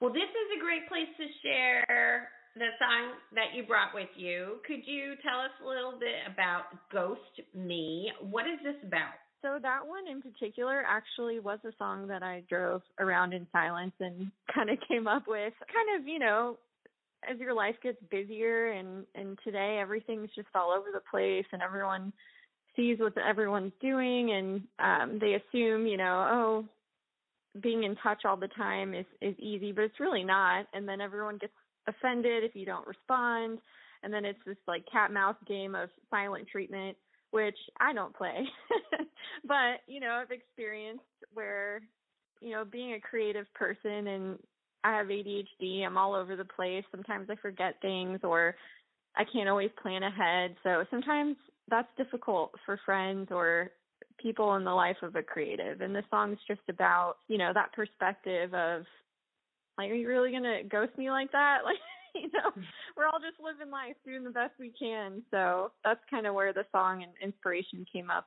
Well, 0.00 0.12
this 0.12 0.26
is 0.26 0.48
a 0.58 0.60
great 0.60 0.88
place 0.88 1.06
to 1.16 1.26
share 1.46 2.28
the 2.56 2.74
song 2.78 3.14
that 3.34 3.54
you 3.54 3.62
brought 3.62 3.94
with 3.94 4.10
you. 4.16 4.58
Could 4.66 4.82
you 4.84 5.14
tell 5.22 5.38
us 5.40 5.54
a 5.64 5.68
little 5.68 5.98
bit 5.98 6.26
about 6.26 6.64
Ghost 6.92 7.46
Me? 7.54 8.10
What 8.20 8.46
is 8.46 8.58
this 8.64 8.76
about? 8.84 9.14
So 9.42 9.58
that 9.60 9.86
one 9.86 10.06
in 10.10 10.22
particular 10.22 10.84
actually 10.86 11.40
was 11.40 11.58
a 11.64 11.72
song 11.78 12.06
that 12.08 12.22
I 12.22 12.42
drove 12.48 12.82
around 12.98 13.32
in 13.32 13.46
silence 13.52 13.92
and 14.00 14.30
kind 14.54 14.70
of 14.70 14.78
came 14.88 15.06
up 15.06 15.24
with 15.26 15.52
kind 15.72 16.00
of, 16.00 16.06
you 16.06 16.18
know, 16.18 16.58
as 17.30 17.38
your 17.38 17.54
life 17.54 17.76
gets 17.82 17.98
busier 18.10 18.72
and 18.72 19.04
and 19.14 19.38
today 19.44 19.78
everything's 19.80 20.30
just 20.34 20.48
all 20.54 20.70
over 20.70 20.88
the 20.92 21.00
place 21.10 21.46
and 21.52 21.62
everyone 21.62 22.12
sees 22.74 22.98
what 22.98 23.16
everyone's 23.18 23.72
doing 23.80 24.32
and 24.32 24.62
um 24.78 25.18
they 25.20 25.34
assume 25.34 25.86
you 25.86 25.96
know 25.96 26.28
oh 26.30 26.64
being 27.60 27.84
in 27.84 27.96
touch 27.96 28.24
all 28.24 28.36
the 28.36 28.48
time 28.48 28.94
is 28.94 29.06
is 29.20 29.34
easy 29.38 29.72
but 29.72 29.82
it's 29.84 30.00
really 30.00 30.24
not. 30.24 30.66
And 30.72 30.88
then 30.88 31.00
everyone 31.00 31.38
gets 31.38 31.52
offended 31.86 32.44
if 32.44 32.54
you 32.54 32.64
don't 32.64 32.86
respond. 32.86 33.58
And 34.02 34.12
then 34.12 34.24
it's 34.24 34.38
this 34.46 34.56
like 34.66 34.84
cat 34.90 35.12
mouse 35.12 35.36
game 35.46 35.74
of 35.74 35.90
silent 36.10 36.48
treatment 36.50 36.96
which 37.30 37.56
I 37.80 37.94
don't 37.94 38.14
play. 38.14 38.46
But 39.46 39.80
you 39.86 40.00
know 40.00 40.20
I've 40.22 40.30
experienced 40.30 41.04
where 41.32 41.82
you 42.40 42.50
know 42.50 42.64
being 42.64 42.94
a 42.94 43.00
creative 43.00 43.46
person 43.54 44.06
and 44.06 44.38
I 44.84 44.96
have 44.96 45.06
ADHD. 45.06 45.84
I'm 45.84 45.96
all 45.96 46.14
over 46.14 46.36
the 46.36 46.44
place. 46.44 46.84
Sometimes 46.90 47.28
I 47.30 47.36
forget 47.36 47.74
things 47.80 48.20
or 48.22 48.54
I 49.16 49.24
can't 49.24 49.48
always 49.48 49.70
plan 49.80 50.02
ahead. 50.02 50.56
So 50.62 50.84
sometimes 50.90 51.36
that's 51.68 51.88
difficult 51.96 52.52
for 52.66 52.80
friends 52.84 53.28
or 53.30 53.70
people 54.20 54.54
in 54.56 54.64
the 54.64 54.70
life 54.70 54.96
of 55.02 55.16
a 55.16 55.22
creative. 55.22 55.80
And 55.80 55.94
this 55.94 56.04
song's 56.10 56.38
just 56.46 56.60
about, 56.68 57.16
you 57.28 57.38
know, 57.38 57.52
that 57.54 57.72
perspective 57.72 58.54
of 58.54 58.82
like, 59.78 59.90
are 59.90 59.94
you 59.94 60.08
really 60.08 60.32
gonna 60.32 60.62
ghost 60.64 60.96
me 60.98 61.10
like 61.10 61.32
that? 61.32 61.58
Like 61.64 61.76
you 62.14 62.28
know, 62.34 62.50
we're 62.96 63.06
all 63.06 63.18
just 63.20 63.40
living 63.42 63.72
life, 63.72 63.96
doing 64.04 64.22
the 64.22 64.30
best 64.30 64.52
we 64.58 64.72
can. 64.78 65.22
So 65.30 65.72
that's 65.82 66.00
kind 66.10 66.26
of 66.26 66.34
where 66.34 66.52
the 66.52 66.66
song 66.70 67.02
and 67.02 67.12
inspiration 67.22 67.86
came 67.90 68.10
up. 68.10 68.26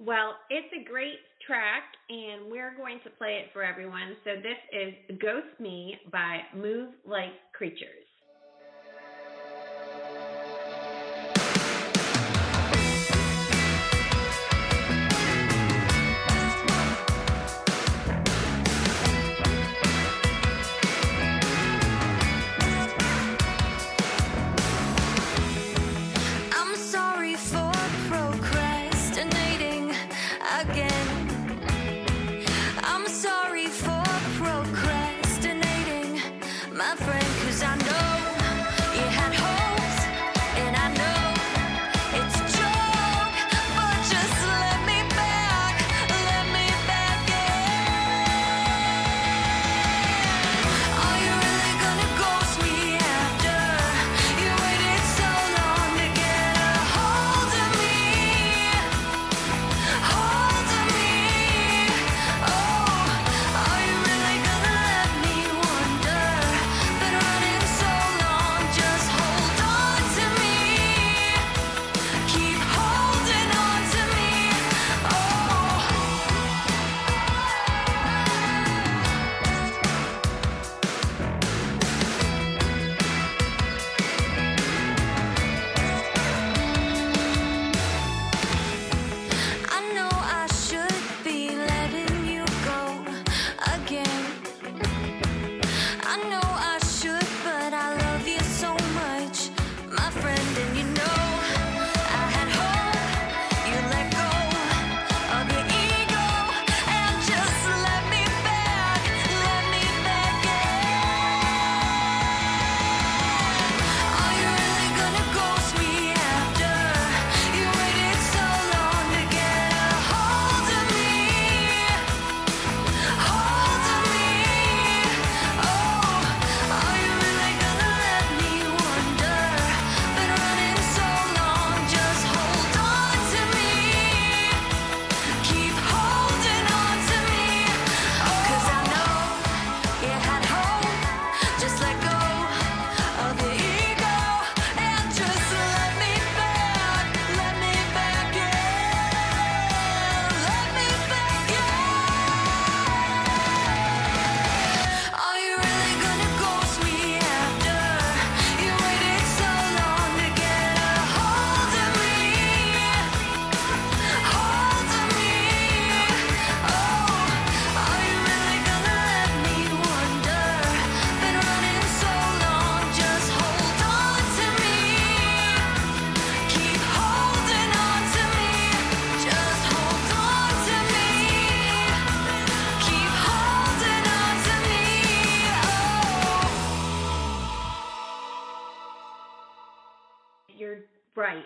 Well, 0.00 0.36
it's 0.48 0.72
a 0.72 0.88
great 0.90 1.20
track, 1.46 1.82
and 2.08 2.50
we're 2.50 2.74
going 2.74 3.00
to 3.04 3.10
play 3.10 3.42
it 3.44 3.50
for 3.52 3.62
everyone. 3.62 4.16
So 4.24 4.30
this 4.36 4.56
is 4.72 5.18
Ghost 5.20 5.60
Me 5.60 5.94
by 6.10 6.38
Move 6.56 6.94
Like 7.06 7.36
Creatures. 7.52 8.09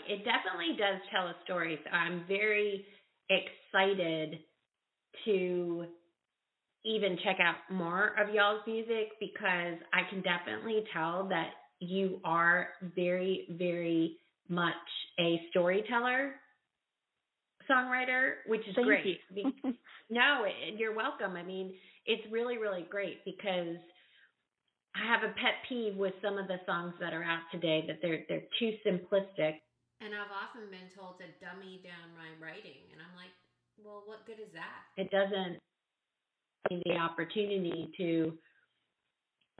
It 0.08 0.24
definitely 0.24 0.76
does 0.78 1.00
tell 1.12 1.26
a 1.26 1.34
story. 1.44 1.78
So 1.84 1.90
I'm 1.90 2.24
very 2.26 2.84
excited 3.30 4.38
to 5.24 5.86
even 6.84 7.16
check 7.24 7.36
out 7.40 7.56
more 7.74 8.12
of 8.18 8.34
y'all's 8.34 8.60
music 8.66 9.12
because 9.18 9.78
I 9.92 10.08
can 10.10 10.22
definitely 10.22 10.84
tell 10.92 11.28
that 11.28 11.50
you 11.80 12.20
are 12.24 12.68
very, 12.94 13.46
very 13.50 14.18
much 14.48 14.74
a 15.18 15.40
storyteller 15.50 16.34
songwriter, 17.70 18.34
which 18.46 18.60
is 18.68 18.74
Thank 18.74 18.86
great. 18.86 19.18
You. 19.34 19.52
no, 20.10 20.44
you're 20.76 20.94
welcome. 20.94 21.36
I 21.36 21.42
mean, 21.42 21.74
it's 22.06 22.22
really, 22.30 22.58
really 22.58 22.86
great 22.90 23.24
because 23.24 23.76
I 24.94 25.06
have 25.10 25.22
a 25.22 25.32
pet 25.34 25.54
peeve 25.68 25.96
with 25.96 26.14
some 26.22 26.38
of 26.38 26.46
the 26.46 26.58
songs 26.66 26.94
that 27.00 27.12
are 27.12 27.24
out 27.24 27.42
today 27.50 27.84
that 27.86 27.98
they're 28.00 28.24
they're 28.28 28.44
too 28.58 28.72
simplistic. 28.86 29.54
And 30.04 30.12
I've 30.12 30.28
often 30.28 30.68
been 30.68 30.92
told 30.92 31.16
to 31.18 31.26
dummy 31.40 31.80
down 31.80 32.12
my 32.12 32.36
writing, 32.36 32.84
and 32.92 33.00
I'm 33.00 33.16
like, 33.16 33.32
well, 33.80 34.02
what 34.04 34.26
good 34.26 34.36
is 34.36 34.52
that? 34.52 34.84
It 35.00 35.08
doesn't 35.10 35.56
give 36.68 36.82
the 36.84 37.00
opportunity 37.00 37.88
to 37.96 38.36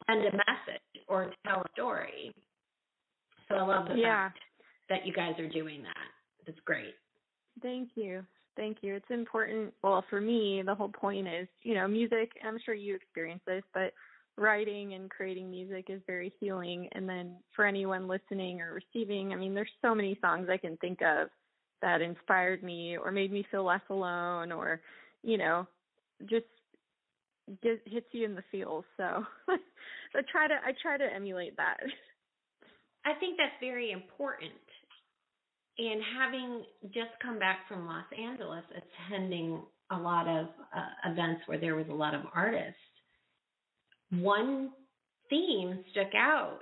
send 0.07 0.21
a 0.21 0.33
message 0.33 0.85
or 1.09 1.33
tell 1.47 1.63
a 1.63 1.69
story. 1.73 2.31
So 3.49 3.57
I 3.57 3.63
love 3.63 3.89
the 3.89 3.95
yeah. 3.95 4.29
fact 4.29 4.39
that 4.91 5.07
you 5.07 5.15
guys 5.15 5.33
are 5.39 5.49
doing 5.49 5.83
that. 5.83 6.09
That's 6.47 6.61
great. 6.67 6.95
Thank 7.63 7.91
you. 7.95 8.23
Thank 8.57 8.79
you. 8.83 8.95
It's 8.95 9.11
important. 9.11 9.73
Well, 9.83 10.05
for 10.11 10.21
me, 10.21 10.63
the 10.65 10.75
whole 10.75 10.89
point 10.91 11.27
is, 11.27 11.49
you 11.63 11.75
know, 11.75 11.89
music, 11.89 12.33
I'm 12.47 12.59
sure 12.65 12.75
you 12.75 12.95
experience 12.95 13.41
this, 13.47 13.63
but 13.73 13.93
writing 14.37 14.95
and 14.95 15.11
creating 15.11 15.51
music 15.51 15.87
is 15.89 16.01
very 16.07 16.33
healing. 16.41 16.89
And 16.93 17.09
then 17.09 17.37
for 17.55 17.65
anyone 17.65 18.09
listening 18.09 18.61
or 18.61 18.75
receiving, 18.75 19.33
I 19.33 19.37
mean, 19.37 19.55
there's 19.55 19.69
so 19.83 19.95
many 19.95 20.19
songs 20.21 20.49
I 20.51 20.57
can 20.57 20.77
think 20.79 21.01
of 21.03 21.29
that 21.83 22.01
inspired 22.01 22.63
me 22.63 22.97
or 22.97 23.13
made 23.13 23.33
me 23.33 23.47
feel 23.51 23.65
less 23.65 23.83
alone 23.91 24.51
or, 24.51 24.81
you 25.23 25.39
know, 25.39 25.67
just 26.29 26.47
get, 27.63 27.81
hits 27.87 28.07
you 28.13 28.25
in 28.25 28.35
the 28.35 28.45
feels. 28.51 28.85
So 28.97 29.05
I 29.49 30.21
try 30.31 30.49
to 30.49 30.55
I 30.55 30.73
try 30.83 30.97
to 30.97 31.05
emulate 31.15 31.57
that. 31.57 31.79
I 33.05 33.13
think 33.21 33.37
that's 33.37 33.53
very 33.61 33.93
important. 33.93 34.53
And 35.77 36.01
having 36.19 36.63
just 36.87 37.11
come 37.21 37.39
back 37.39 37.69
from 37.69 37.87
Los 37.87 38.05
Angeles, 38.17 38.63
attending 39.11 39.61
a 39.91 39.99
lot 39.99 40.27
of 40.29 40.47
uh, 40.75 41.11
events 41.11 41.43
where 41.47 41.59
there 41.59 41.75
was 41.75 41.87
a 41.91 41.95
lot 41.95 42.15
of 42.15 42.23
artists, 42.35 42.79
one 44.23 44.71
theme 45.31 45.85
stuck 45.93 46.15
out 46.15 46.61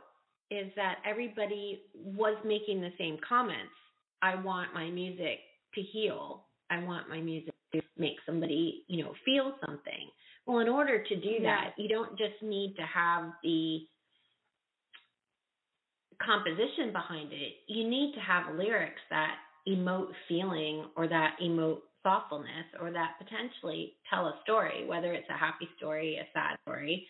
is 0.50 0.70
that 0.76 0.96
everybody 1.08 1.82
was 1.94 2.36
making 2.44 2.80
the 2.80 2.92
same 2.98 3.18
comments. 3.26 3.72
I 4.20 4.36
want 4.36 4.74
my 4.74 4.90
music 4.90 5.38
to 5.74 5.80
heal. 5.80 6.44
I 6.70 6.82
want 6.82 7.08
my 7.08 7.20
music 7.20 7.54
to 7.74 7.80
make 7.96 8.16
somebody, 8.26 8.84
you 8.88 9.02
know, 9.02 9.14
feel 9.24 9.54
something. 9.66 10.10
Well, 10.46 10.58
in 10.58 10.68
order 10.68 11.02
to 11.02 11.16
do 11.16 11.42
that, 11.42 11.74
you 11.78 11.88
don't 11.88 12.18
just 12.18 12.42
need 12.42 12.74
to 12.76 12.82
have 12.82 13.32
the 13.42 13.80
composition 16.24 16.92
behind 16.92 17.32
it. 17.32 17.52
You 17.68 17.88
need 17.88 18.12
to 18.14 18.20
have 18.20 18.54
lyrics 18.54 19.00
that 19.10 19.36
emote 19.68 20.10
feeling 20.28 20.86
or 20.96 21.08
that 21.08 21.36
emote 21.42 21.78
thoughtfulness 22.02 22.66
or 22.80 22.90
that 22.90 23.12
potentially 23.18 23.94
tell 24.10 24.26
a 24.26 24.34
story, 24.42 24.86
whether 24.86 25.12
it's 25.12 25.28
a 25.30 25.38
happy 25.38 25.68
story, 25.76 26.16
a 26.16 26.26
sad 26.32 26.56
story. 26.62 27.06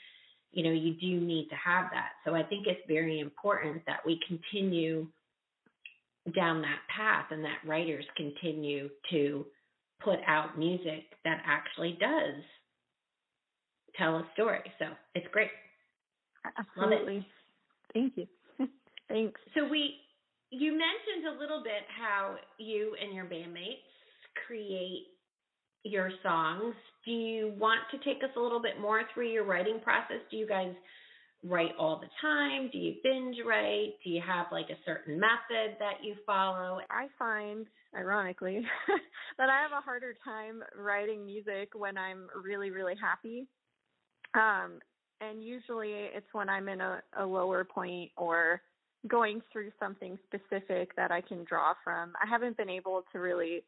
You 0.52 0.64
know, 0.64 0.70
you 0.70 0.94
do 0.94 1.20
need 1.20 1.48
to 1.48 1.56
have 1.56 1.86
that. 1.92 2.10
So 2.24 2.34
I 2.34 2.42
think 2.42 2.66
it's 2.66 2.80
very 2.86 3.20
important 3.20 3.82
that 3.86 4.00
we 4.04 4.20
continue 4.26 5.06
down 6.34 6.62
that 6.62 6.78
path 6.94 7.26
and 7.30 7.44
that 7.44 7.58
writers 7.66 8.04
continue 8.16 8.88
to 9.10 9.46
put 10.02 10.18
out 10.26 10.58
music 10.58 11.04
that 11.24 11.42
actually 11.46 11.96
does 12.00 12.42
tell 13.96 14.16
a 14.16 14.26
story. 14.34 14.60
So 14.78 14.86
it's 15.14 15.26
great. 15.32 15.50
Absolutely. 16.58 17.26
Thank 17.92 18.16
you. 18.16 18.26
Thanks. 19.08 19.40
So 19.54 19.68
we 19.68 19.96
you 20.50 20.72
mentioned 20.72 21.34
a 21.34 21.40
little 21.40 21.62
bit 21.62 21.82
how 21.88 22.36
you 22.58 22.94
and 23.02 23.14
your 23.14 23.24
bandmates 23.24 23.88
create 24.46 25.06
your 25.84 26.10
songs. 26.22 26.74
Do 27.04 27.10
you 27.10 27.54
want 27.58 27.80
to 27.90 27.98
take 27.98 28.22
us 28.22 28.30
a 28.36 28.40
little 28.40 28.60
bit 28.60 28.80
more 28.80 29.02
through 29.12 29.28
your 29.28 29.44
writing 29.44 29.80
process? 29.82 30.18
Do 30.30 30.36
you 30.36 30.46
guys 30.46 30.72
write 31.44 31.72
all 31.78 32.00
the 32.00 32.08
time? 32.20 32.70
Do 32.72 32.78
you 32.78 32.94
binge 33.02 33.36
write? 33.46 33.94
Do 34.04 34.10
you 34.10 34.22
have 34.24 34.46
like 34.52 34.70
a 34.70 34.78
certain 34.86 35.18
method 35.18 35.76
that 35.78 36.02
you 36.02 36.14
follow? 36.24 36.78
I 36.90 37.08
find, 37.18 37.66
ironically, 37.96 38.62
that 39.38 39.48
I 39.48 39.60
have 39.62 39.72
a 39.72 39.84
harder 39.84 40.14
time 40.24 40.62
writing 40.76 41.26
music 41.26 41.70
when 41.74 41.98
I'm 41.98 42.28
really, 42.42 42.70
really 42.70 42.94
happy. 43.00 43.48
Um, 44.34 44.78
and 45.20 45.42
usually 45.42 45.90
it's 46.14 46.26
when 46.32 46.48
I'm 46.48 46.68
in 46.68 46.80
a, 46.80 47.02
a 47.18 47.26
lower 47.26 47.64
point 47.64 48.10
or 48.16 48.60
going 49.08 49.42
through 49.52 49.70
something 49.80 50.18
specific 50.26 50.94
that 50.96 51.10
I 51.10 51.20
can 51.20 51.44
draw 51.44 51.74
from. 51.82 52.12
I 52.22 52.28
haven't 52.28 52.56
been 52.56 52.70
able 52.70 53.02
to 53.12 53.18
really 53.18 53.64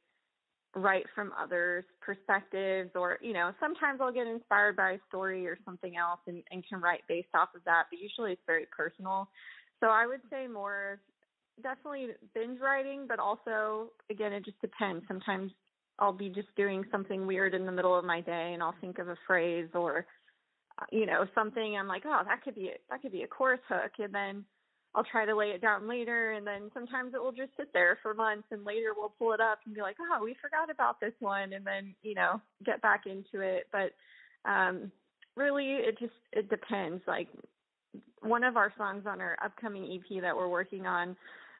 write 0.76 1.07
from 1.14 1.33
others' 1.40 1.85
perspectives 2.00 2.90
or, 2.95 3.19
you 3.23 3.33
know, 3.33 3.52
sometimes 3.61 4.00
I'll 4.00 4.12
get 4.12 4.26
inspired 4.26 4.76
by 4.76 4.93
a 4.93 4.99
story 5.09 5.47
or 5.47 5.57
something 5.64 5.97
else 5.97 6.21
and, 6.26 6.43
and 6.50 6.64
can 6.69 6.81
write 6.81 7.02
based 7.09 7.28
off 7.35 7.50
of 7.54 7.62
that, 7.64 7.85
but 7.90 7.99
usually 7.99 8.33
it's 8.33 8.43
very 8.47 8.66
personal. 8.76 9.28
So 9.81 9.87
I 9.87 10.07
would 10.07 10.21
say 10.31 10.47
more 10.47 11.00
definitely 11.62 12.09
binge 12.35 12.61
writing, 12.61 13.07
but 13.09 13.19
also 13.19 13.90
again 14.11 14.33
it 14.33 14.45
just 14.45 14.61
depends. 14.61 15.04
Sometimes 15.07 15.52
I'll 15.99 16.12
be 16.12 16.28
just 16.28 16.49
doing 16.57 16.85
something 16.90 17.26
weird 17.26 17.54
in 17.54 17.66
the 17.66 17.73
middle 17.73 17.97
of 17.97 18.04
my 18.04 18.21
day 18.21 18.52
and 18.52 18.62
I'll 18.62 18.75
think 18.81 18.99
of 18.99 19.09
a 19.09 19.16
phrase 19.26 19.69
or 19.75 20.07
you 20.90 21.07
know 21.07 21.25
something 21.35 21.76
i'm 21.78 21.87
like 21.87 22.02
oh 22.04 22.23
that 22.26 22.43
could 22.43 22.54
be 22.54 22.69
a, 22.69 22.76
that 22.90 23.00
could 23.00 23.12
be 23.12 23.23
a 23.23 23.26
chorus 23.26 23.61
hook 23.69 23.93
and 23.99 24.14
then 24.14 24.45
i'll 24.95 25.05
try 25.05 25.25
to 25.25 25.37
lay 25.37 25.49
it 25.49 25.61
down 25.61 25.89
later 25.89 26.33
and 26.33 26.47
then 26.47 26.71
sometimes 26.73 27.15
it 27.15 27.23
will 27.23 27.33
just 27.33 27.51
sit 27.57 27.73
there 27.73 27.99
for 28.03 28.15
months 28.15 28.47
and 28.51 28.65
later 28.65 28.89
we'll 28.97 29.13
pull 29.19 29.33
it 29.33 29.41
up 29.41 29.59
and 29.67 29.75
be 29.75 29.81
like 29.81 29.97
oh 30.01 30.25
we 30.25 30.37
forgot 30.41 30.71
about 30.71 31.01
this 31.01 31.13
one 31.21 31.53
and 31.53 31.67
then 31.67 31.95
you 32.03 32.15
know 32.15 32.41
get 32.65 32.81
back 32.83 33.05
into 33.07 33.41
it. 33.41 33.67
But 33.73 33.93
um 34.49 34.91
really 35.37 35.75
it 35.75 35.99
just 35.99 36.13
it 36.33 36.49
depends. 36.49 37.03
Like 37.07 37.29
one 38.21 38.45
of 38.45 38.57
our 38.57 38.73
songs 38.79 39.05
on 39.07 39.21
our 39.21 39.37
upcoming 39.45 39.85
ep 39.85 40.23
that 40.23 40.37
we're 40.37 40.49
working 40.49 40.87
on 40.87 41.17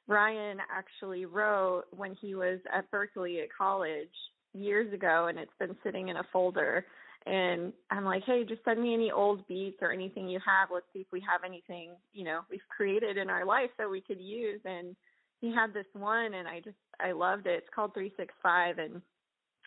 ryan 0.07 0.59
actually 0.75 1.25
wrote 1.25 1.85
when 1.91 2.15
he 2.21 2.35
was 2.35 2.59
at 2.75 2.91
Berkeley 2.91 3.41
at 3.41 3.49
college 3.57 4.09
years 4.53 4.93
ago 4.93 5.27
and 5.29 5.39
it's 5.39 5.53
been 5.59 5.77
sitting 5.83 6.09
in 6.09 6.17
a 6.17 6.23
folder 6.33 6.85
and 7.27 7.73
I'm 7.91 8.05
like, 8.05 8.23
hey, 8.25 8.45
just 8.47 8.65
send 8.65 8.83
me 8.83 8.93
any 8.93 9.11
old 9.11 9.47
beats 9.49 9.79
or 9.81 9.93
anything 9.93 10.29
you 10.29 10.39
have. 10.45 10.69
Let's 10.73 10.87
see 10.93 11.01
if 11.01 11.07
we 11.11 11.21
have 11.21 11.41
anything, 11.45 11.91
you 12.13 12.25
know, 12.25 12.41
we've 12.51 12.61
created 12.75 13.17
in 13.17 13.31
our 13.31 13.47
life 13.47 13.71
that 13.79 13.91
we 13.91 14.03
could 14.03 14.21
use. 14.21 14.61
And 14.65 14.95
he 15.41 15.53
had 15.53 15.73
this 15.73 15.87
one, 15.95 16.35
and 16.35 16.47
I 16.47 16.61
just 16.61 16.77
I 17.01 17.13
loved 17.13 17.47
it. 17.47 17.59
It's 17.59 17.75
called 17.75 17.95
365, 17.95 18.79
and 18.79 19.03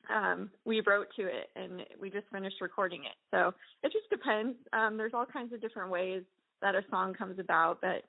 um, 0.10 0.50
we 0.66 0.82
wrote 0.82 1.08
to 1.18 1.24
it, 1.24 1.50
and 1.56 1.82
we 2.00 2.10
just 2.10 2.28
finished 2.32 2.62
recording 2.62 3.04
it. 3.06 3.16
So 3.32 3.54
it 3.84 3.92
just 3.92 4.10
depends. 4.10 4.58
Um, 4.74 4.98
there's 4.98 5.14
all 5.14 5.26
kinds 5.26 5.54
of 5.54 5.62
different 5.62 5.92
ways 5.92 6.24
that 6.62 6.76
a 6.76 6.82
song 6.90 7.14
comes 7.14 7.40
about, 7.40 7.80
but 7.82 8.04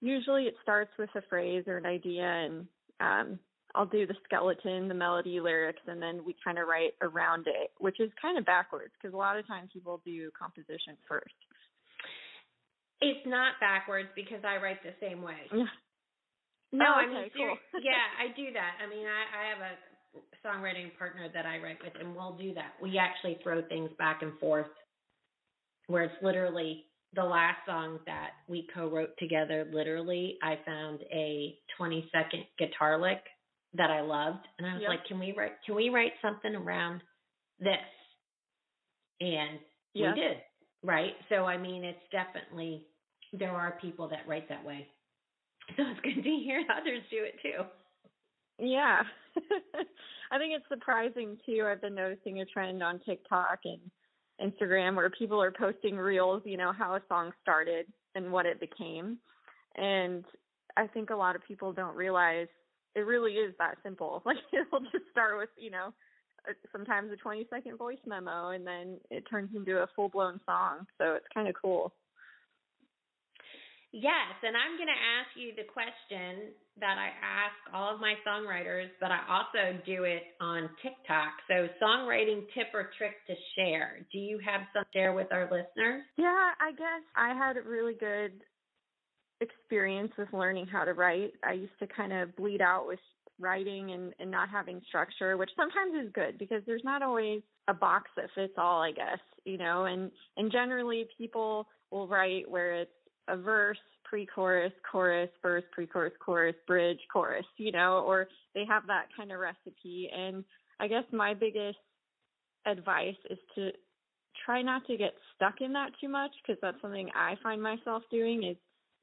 usually 0.00 0.44
it 0.44 0.54
starts 0.62 0.90
with 0.98 1.10
a 1.14 1.22
phrase 1.28 1.64
or 1.66 1.76
an 1.76 1.86
idea, 1.86 2.24
and 2.24 2.66
um, 3.00 3.38
I'll 3.74 3.86
do 3.86 4.06
the 4.06 4.14
skeleton, 4.24 4.88
the 4.88 4.94
melody, 4.94 5.40
lyrics, 5.40 5.82
and 5.86 6.00
then 6.00 6.24
we 6.24 6.36
kind 6.44 6.58
of 6.58 6.68
write 6.68 6.92
around 7.00 7.46
it, 7.46 7.70
which 7.78 8.00
is 8.00 8.10
kind 8.20 8.36
of 8.36 8.44
backwards 8.44 8.92
because 9.00 9.14
a 9.14 9.16
lot 9.16 9.38
of 9.38 9.46
times 9.46 9.70
people 9.72 10.00
do 10.04 10.30
composition 10.38 10.96
first. 11.08 11.34
It's 13.00 13.26
not 13.26 13.54
backwards 13.60 14.08
because 14.14 14.44
I 14.44 14.62
write 14.62 14.82
the 14.82 14.94
same 15.00 15.22
way. 15.22 15.50
No, 16.72 16.86
oh, 16.88 17.00
I 17.00 17.06
mean, 17.06 17.30
cool. 17.36 17.56
yeah, 17.82 18.06
I 18.16 18.32
do 18.36 18.52
that. 18.52 18.72
I 18.80 18.88
mean, 18.88 19.04
I, 19.04 19.22
I 19.28 19.42
have 19.52 19.60
a 19.60 19.74
songwriting 20.46 20.96
partner 20.98 21.28
that 21.32 21.46
I 21.46 21.58
write 21.58 21.78
with, 21.82 21.92
and 21.98 22.14
we'll 22.14 22.36
do 22.36 22.54
that. 22.54 22.72
We 22.80 22.98
actually 22.98 23.38
throw 23.42 23.62
things 23.68 23.90
back 23.98 24.22
and 24.22 24.38
forth, 24.38 24.68
where 25.86 26.04
it's 26.04 26.22
literally 26.22 26.84
the 27.14 27.24
last 27.24 27.58
song 27.66 27.98
that 28.06 28.30
we 28.48 28.66
co-wrote 28.74 29.10
together. 29.18 29.66
Literally, 29.72 30.38
I 30.42 30.58
found 30.64 31.00
a 31.12 31.58
20 31.76 32.08
second 32.12 32.44
guitar 32.58 33.00
lick 33.00 33.20
that 33.74 33.90
I 33.90 34.00
loved, 34.00 34.46
and 34.58 34.66
I 34.66 34.74
was 34.74 34.82
Yep. 34.82 34.88
like, 34.88 35.04
"Can 35.06 35.18
we 35.18 35.32
write? 35.32 35.52
Can 35.64 35.74
we 35.74 35.88
write 35.90 36.12
something 36.22 36.54
around 36.54 37.02
this?" 37.58 37.78
And 39.20 39.60
Yeah. 39.94 40.14
we 40.14 40.20
did, 40.20 40.36
right? 40.82 41.14
So 41.28 41.44
I 41.46 41.56
mean, 41.56 41.84
it's 41.84 42.02
definitely 42.10 42.86
there 43.32 43.52
are 43.52 43.78
people 43.80 44.08
that 44.08 44.26
write 44.26 44.48
that 44.48 44.64
way. 44.64 44.88
So 45.76 45.84
it's 45.86 46.00
good 46.00 46.22
to 46.22 46.30
hear 46.30 46.64
others 46.76 47.02
do 47.10 47.22
it 47.24 47.36
too. 47.42 47.64
Yeah. 48.58 49.02
I 50.30 50.38
think 50.38 50.54
it's 50.54 50.68
surprising 50.68 51.38
too. 51.46 51.64
I've 51.66 51.80
been 51.80 51.94
noticing 51.94 52.40
a 52.40 52.46
trend 52.46 52.82
on 52.82 53.00
TikTok 53.00 53.60
and 53.64 53.80
Instagram 54.40 54.96
where 54.96 55.10
people 55.10 55.40
are 55.42 55.52
posting 55.52 55.96
reels, 55.96 56.42
you 56.44 56.56
know, 56.56 56.72
how 56.72 56.94
a 56.94 57.02
song 57.08 57.32
started 57.42 57.86
and 58.14 58.32
what 58.32 58.46
it 58.46 58.60
became. 58.60 59.18
And 59.76 60.24
I 60.76 60.86
think 60.86 61.10
a 61.10 61.16
lot 61.16 61.36
of 61.36 61.42
people 61.46 61.72
don't 61.72 61.96
realize 61.96 62.48
it 62.94 63.00
really 63.00 63.32
is 63.32 63.54
that 63.58 63.76
simple. 63.82 64.22
Like 64.26 64.38
it'll 64.52 64.80
just 64.80 65.10
start 65.10 65.38
with, 65.38 65.50
you 65.56 65.70
know, 65.70 65.92
uh, 66.48 66.52
sometimes 66.72 67.12
a 67.12 67.16
20 67.16 67.46
second 67.50 67.76
voice 67.78 68.02
memo 68.06 68.50
and 68.50 68.66
then 68.66 68.98
it 69.10 69.24
turns 69.30 69.50
into 69.54 69.78
a 69.78 69.88
full 69.94 70.08
blown 70.08 70.40
song. 70.46 70.86
So 70.98 71.14
it's 71.14 71.26
kind 71.34 71.48
of 71.48 71.54
cool. 71.60 71.92
Yes, 73.92 74.40
and 74.42 74.56
I'm 74.56 74.80
going 74.80 74.88
to 74.88 75.02
ask 75.20 75.36
you 75.36 75.52
the 75.52 75.68
question 75.68 76.56
that 76.80 76.96
I 76.96 77.12
ask 77.20 77.60
all 77.76 77.92
of 77.92 78.00
my 78.00 78.14
songwriters, 78.24 78.88
but 78.98 79.10
I 79.12 79.20
also 79.28 79.76
do 79.84 80.04
it 80.04 80.32
on 80.40 80.70
TikTok. 80.80 81.36
So, 81.44 81.68
songwriting 81.76 82.48
tip 82.56 82.72
or 82.72 82.88
trick 82.96 83.20
to 83.28 83.34
share. 83.54 84.00
Do 84.10 84.16
you 84.16 84.40
have 84.40 84.62
some 84.72 84.84
to 84.84 84.98
share 84.98 85.12
with 85.12 85.28
our 85.30 85.44
listeners? 85.44 86.08
Yeah, 86.16 86.56
I 86.56 86.72
guess 86.72 87.04
I 87.14 87.36
had 87.36 87.58
a 87.58 87.68
really 87.68 87.92
good 87.92 88.32
experience 89.42 90.12
with 90.16 90.32
learning 90.32 90.66
how 90.66 90.84
to 90.84 90.94
write. 90.94 91.32
I 91.44 91.52
used 91.52 91.78
to 91.80 91.86
kind 91.86 92.12
of 92.12 92.34
bleed 92.36 92.62
out 92.62 92.86
with 92.86 92.98
writing 93.38 93.92
and, 93.92 94.14
and 94.20 94.30
not 94.30 94.48
having 94.48 94.80
structure, 94.88 95.36
which 95.36 95.50
sometimes 95.56 96.06
is 96.06 96.12
good 96.14 96.38
because 96.38 96.62
there's 96.66 96.84
not 96.84 97.02
always 97.02 97.42
a 97.68 97.74
box 97.74 98.10
that 98.16 98.26
fits 98.34 98.54
all, 98.56 98.80
I 98.80 98.92
guess, 98.92 99.18
you 99.44 99.58
know, 99.58 99.84
and, 99.84 100.10
and 100.36 100.50
generally 100.50 101.06
people 101.18 101.66
will 101.90 102.08
write 102.08 102.50
where 102.50 102.80
it's 102.80 102.90
a 103.28 103.36
verse, 103.36 103.78
pre-chorus, 104.04 104.72
chorus, 104.90 105.30
verse, 105.42 105.64
pre-chorus, 105.72 106.12
chorus, 106.24 106.54
bridge, 106.66 106.98
chorus, 107.12 107.46
you 107.56 107.72
know, 107.72 108.04
or 108.06 108.28
they 108.54 108.64
have 108.68 108.86
that 108.86 109.06
kind 109.16 109.32
of 109.32 109.40
recipe. 109.40 110.10
And 110.14 110.44
I 110.80 110.88
guess 110.88 111.04
my 111.12 111.34
biggest 111.34 111.78
advice 112.66 113.16
is 113.30 113.38
to 113.54 113.70
try 114.44 114.62
not 114.62 114.86
to 114.86 114.96
get 114.96 115.14
stuck 115.34 115.60
in 115.60 115.72
that 115.72 115.90
too 116.00 116.08
much 116.08 116.30
because 116.42 116.60
that's 116.62 116.80
something 116.80 117.08
I 117.14 117.34
find 117.42 117.62
myself 117.62 118.02
doing 118.10 118.44
is 118.44 118.56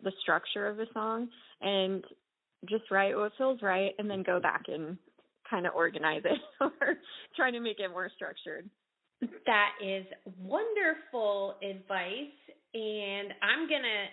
the 0.03 0.11
structure 0.21 0.67
of 0.67 0.79
a 0.79 0.85
song 0.93 1.27
and 1.61 2.03
just 2.69 2.89
write 2.91 3.15
what 3.15 3.31
feels 3.37 3.61
right 3.61 3.91
and 3.97 4.09
then 4.09 4.23
go 4.23 4.39
back 4.39 4.63
and 4.67 4.97
kind 5.49 5.65
of 5.65 5.73
organize 5.73 6.21
it 6.25 6.39
or 6.61 6.95
try 7.35 7.51
to 7.51 7.59
make 7.59 7.79
it 7.79 7.89
more 7.89 8.09
structured. 8.15 8.69
That 9.21 9.71
is 9.83 10.05
wonderful 10.39 11.55
advice. 11.61 12.37
And 12.73 13.33
I'm 13.41 13.67
going 13.67 13.81
to 13.81 14.05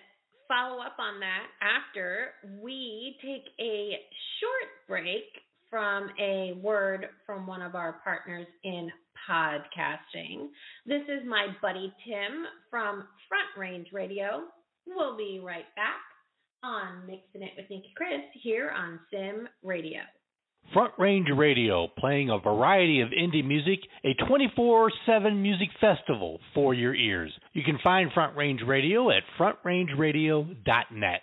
follow 0.47 0.81
up 0.81 0.97
on 0.99 1.19
that 1.19 1.47
after 1.61 2.29
we 2.61 3.15
take 3.21 3.45
a 3.59 3.91
short 4.39 4.69
break 4.87 5.23
from 5.69 6.09
a 6.19 6.53
word 6.61 7.07
from 7.25 7.45
one 7.45 7.61
of 7.61 7.75
our 7.75 7.99
partners 8.03 8.47
in 8.63 8.89
podcasting. 9.29 10.47
This 10.85 11.01
is 11.03 11.27
my 11.27 11.47
buddy 11.61 11.93
Tim 12.05 12.45
from 12.69 13.03
Front 13.27 13.57
Range 13.57 13.87
Radio. 13.91 14.43
We'll 14.87 15.17
be 15.17 15.39
right 15.43 15.65
back 15.75 16.01
on 16.63 17.05
Mixing 17.05 17.43
It 17.43 17.51
with 17.57 17.69
Nicki 17.69 17.93
Kris 17.95 18.21
here 18.41 18.71
on 18.71 18.99
Sim 19.11 19.47
Radio. 19.63 19.99
Front 20.73 20.93
Range 20.97 21.27
Radio, 21.35 21.87
playing 21.97 22.29
a 22.29 22.39
variety 22.39 22.99
of 22.99 23.09
indie 23.09 23.45
music, 23.45 23.79
a 24.03 24.13
24 24.27 24.91
7 25.05 25.41
music 25.41 25.69
festival 25.79 26.39
for 26.53 26.73
your 26.73 26.93
ears. 26.93 27.31
You 27.53 27.63
can 27.63 27.79
find 27.83 28.11
Front 28.11 28.35
Range 28.35 28.61
Radio 28.65 29.09
at 29.09 29.23
frontrangeradio.net. 29.39 31.21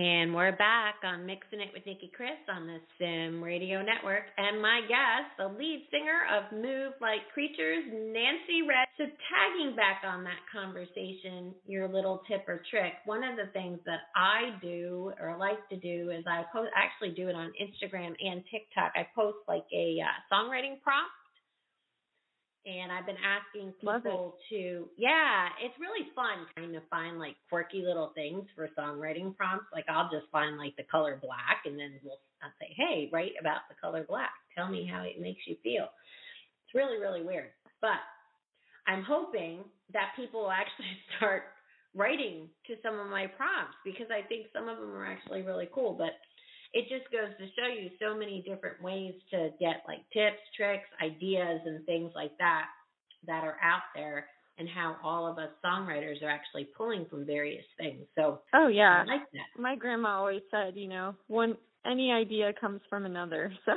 And 0.00 0.34
we're 0.34 0.56
back 0.56 1.04
on 1.04 1.26
Mixing 1.26 1.60
It 1.60 1.76
with 1.76 1.84
Nicki 1.84 2.10
Kris 2.16 2.40
on 2.48 2.66
the 2.66 2.80
Sim 2.96 3.44
Radio 3.44 3.82
Network. 3.84 4.32
And 4.38 4.56
my 4.56 4.80
guest, 4.88 5.28
the 5.36 5.44
lead 5.44 5.84
singer 5.92 6.24
of 6.32 6.56
Move 6.56 6.96
Like 7.02 7.28
Creatures, 7.34 7.84
Nancy 7.92 8.64
Ray. 8.64 8.88
So, 8.96 9.04
tagging 9.04 9.76
back 9.76 10.00
on 10.08 10.24
that 10.24 10.40
conversation, 10.48 11.52
your 11.66 11.86
little 11.86 12.22
tip 12.24 12.48
or 12.48 12.62
trick, 12.70 12.96
one 13.04 13.20
of 13.22 13.36
the 13.36 13.52
things 13.52 13.78
that 13.84 14.08
I 14.16 14.56
do 14.62 15.12
or 15.20 15.36
like 15.36 15.68
to 15.68 15.76
do 15.76 16.08
is 16.08 16.24
I 16.26 16.48
post, 16.50 16.72
actually 16.72 17.12
do 17.12 17.28
it 17.28 17.34
on 17.34 17.52
Instagram 17.60 18.16
and 18.24 18.40
TikTok. 18.50 18.92
I 18.96 19.04
post 19.14 19.44
like 19.48 19.68
a 19.68 20.00
uh, 20.00 20.16
songwriting 20.32 20.80
prompt 20.80 21.12
and 22.66 22.92
I've 22.92 23.06
been 23.06 23.20
asking 23.20 23.72
people 23.80 24.36
to 24.50 24.88
yeah, 24.96 25.48
it's 25.64 25.74
really 25.80 26.08
fun 26.14 26.44
trying 26.54 26.72
to 26.72 26.82
find 26.90 27.18
like 27.18 27.36
quirky 27.48 27.82
little 27.82 28.12
things 28.14 28.44
for 28.54 28.68
songwriting 28.78 29.34
prompts. 29.36 29.66
Like 29.72 29.86
I'll 29.88 30.10
just 30.10 30.30
find 30.30 30.58
like 30.58 30.76
the 30.76 30.84
color 30.84 31.18
black 31.22 31.64
and 31.64 31.78
then 31.78 31.98
we'll 32.04 32.20
I'll 32.42 32.52
say, 32.60 32.74
Hey, 32.76 33.08
write 33.12 33.32
about 33.40 33.68
the 33.68 33.76
color 33.80 34.04
black. 34.08 34.32
Tell 34.56 34.68
me 34.68 34.88
how 34.90 35.02
it 35.02 35.20
makes 35.20 35.40
you 35.46 35.56
feel. 35.62 35.88
It's 36.66 36.74
really, 36.74 36.98
really 36.98 37.22
weird. 37.24 37.50
But 37.80 38.00
I'm 38.86 39.02
hoping 39.02 39.64
that 39.92 40.12
people 40.16 40.42
will 40.42 40.52
actually 40.52 40.92
start 41.16 41.42
writing 41.94 42.48
to 42.66 42.74
some 42.82 42.98
of 43.00 43.08
my 43.08 43.26
prompts 43.26 43.76
because 43.84 44.06
I 44.12 44.26
think 44.28 44.46
some 44.52 44.68
of 44.68 44.78
them 44.78 44.92
are 44.92 45.06
actually 45.06 45.42
really 45.42 45.68
cool. 45.72 45.94
But 45.94 46.20
it 46.72 46.88
just 46.88 47.10
goes 47.10 47.30
to 47.38 47.46
show 47.56 47.68
you 47.68 47.90
so 48.00 48.16
many 48.16 48.42
different 48.42 48.82
ways 48.82 49.14
to 49.30 49.50
get 49.58 49.82
like 49.86 50.00
tips, 50.12 50.40
tricks, 50.56 50.88
ideas, 51.02 51.60
and 51.64 51.84
things 51.86 52.12
like 52.14 52.36
that 52.38 52.66
that 53.26 53.44
are 53.44 53.56
out 53.62 53.82
there 53.94 54.26
and 54.58 54.68
how 54.68 54.96
all 55.02 55.26
of 55.26 55.38
us 55.38 55.50
songwriters 55.64 56.22
are 56.22 56.28
actually 56.28 56.68
pulling 56.76 57.06
from 57.08 57.26
various 57.26 57.64
things. 57.78 58.06
So 58.16 58.40
Oh 58.54 58.68
yeah. 58.68 59.02
I 59.02 59.10
like 59.10 59.30
that. 59.32 59.60
My 59.60 59.74
grandma 59.74 60.18
always 60.18 60.42
said, 60.50 60.76
you 60.76 60.88
know, 60.88 61.14
one 61.26 61.56
any 61.86 62.12
idea 62.12 62.52
comes 62.60 62.80
from 62.88 63.06
another. 63.06 63.52
So 63.64 63.72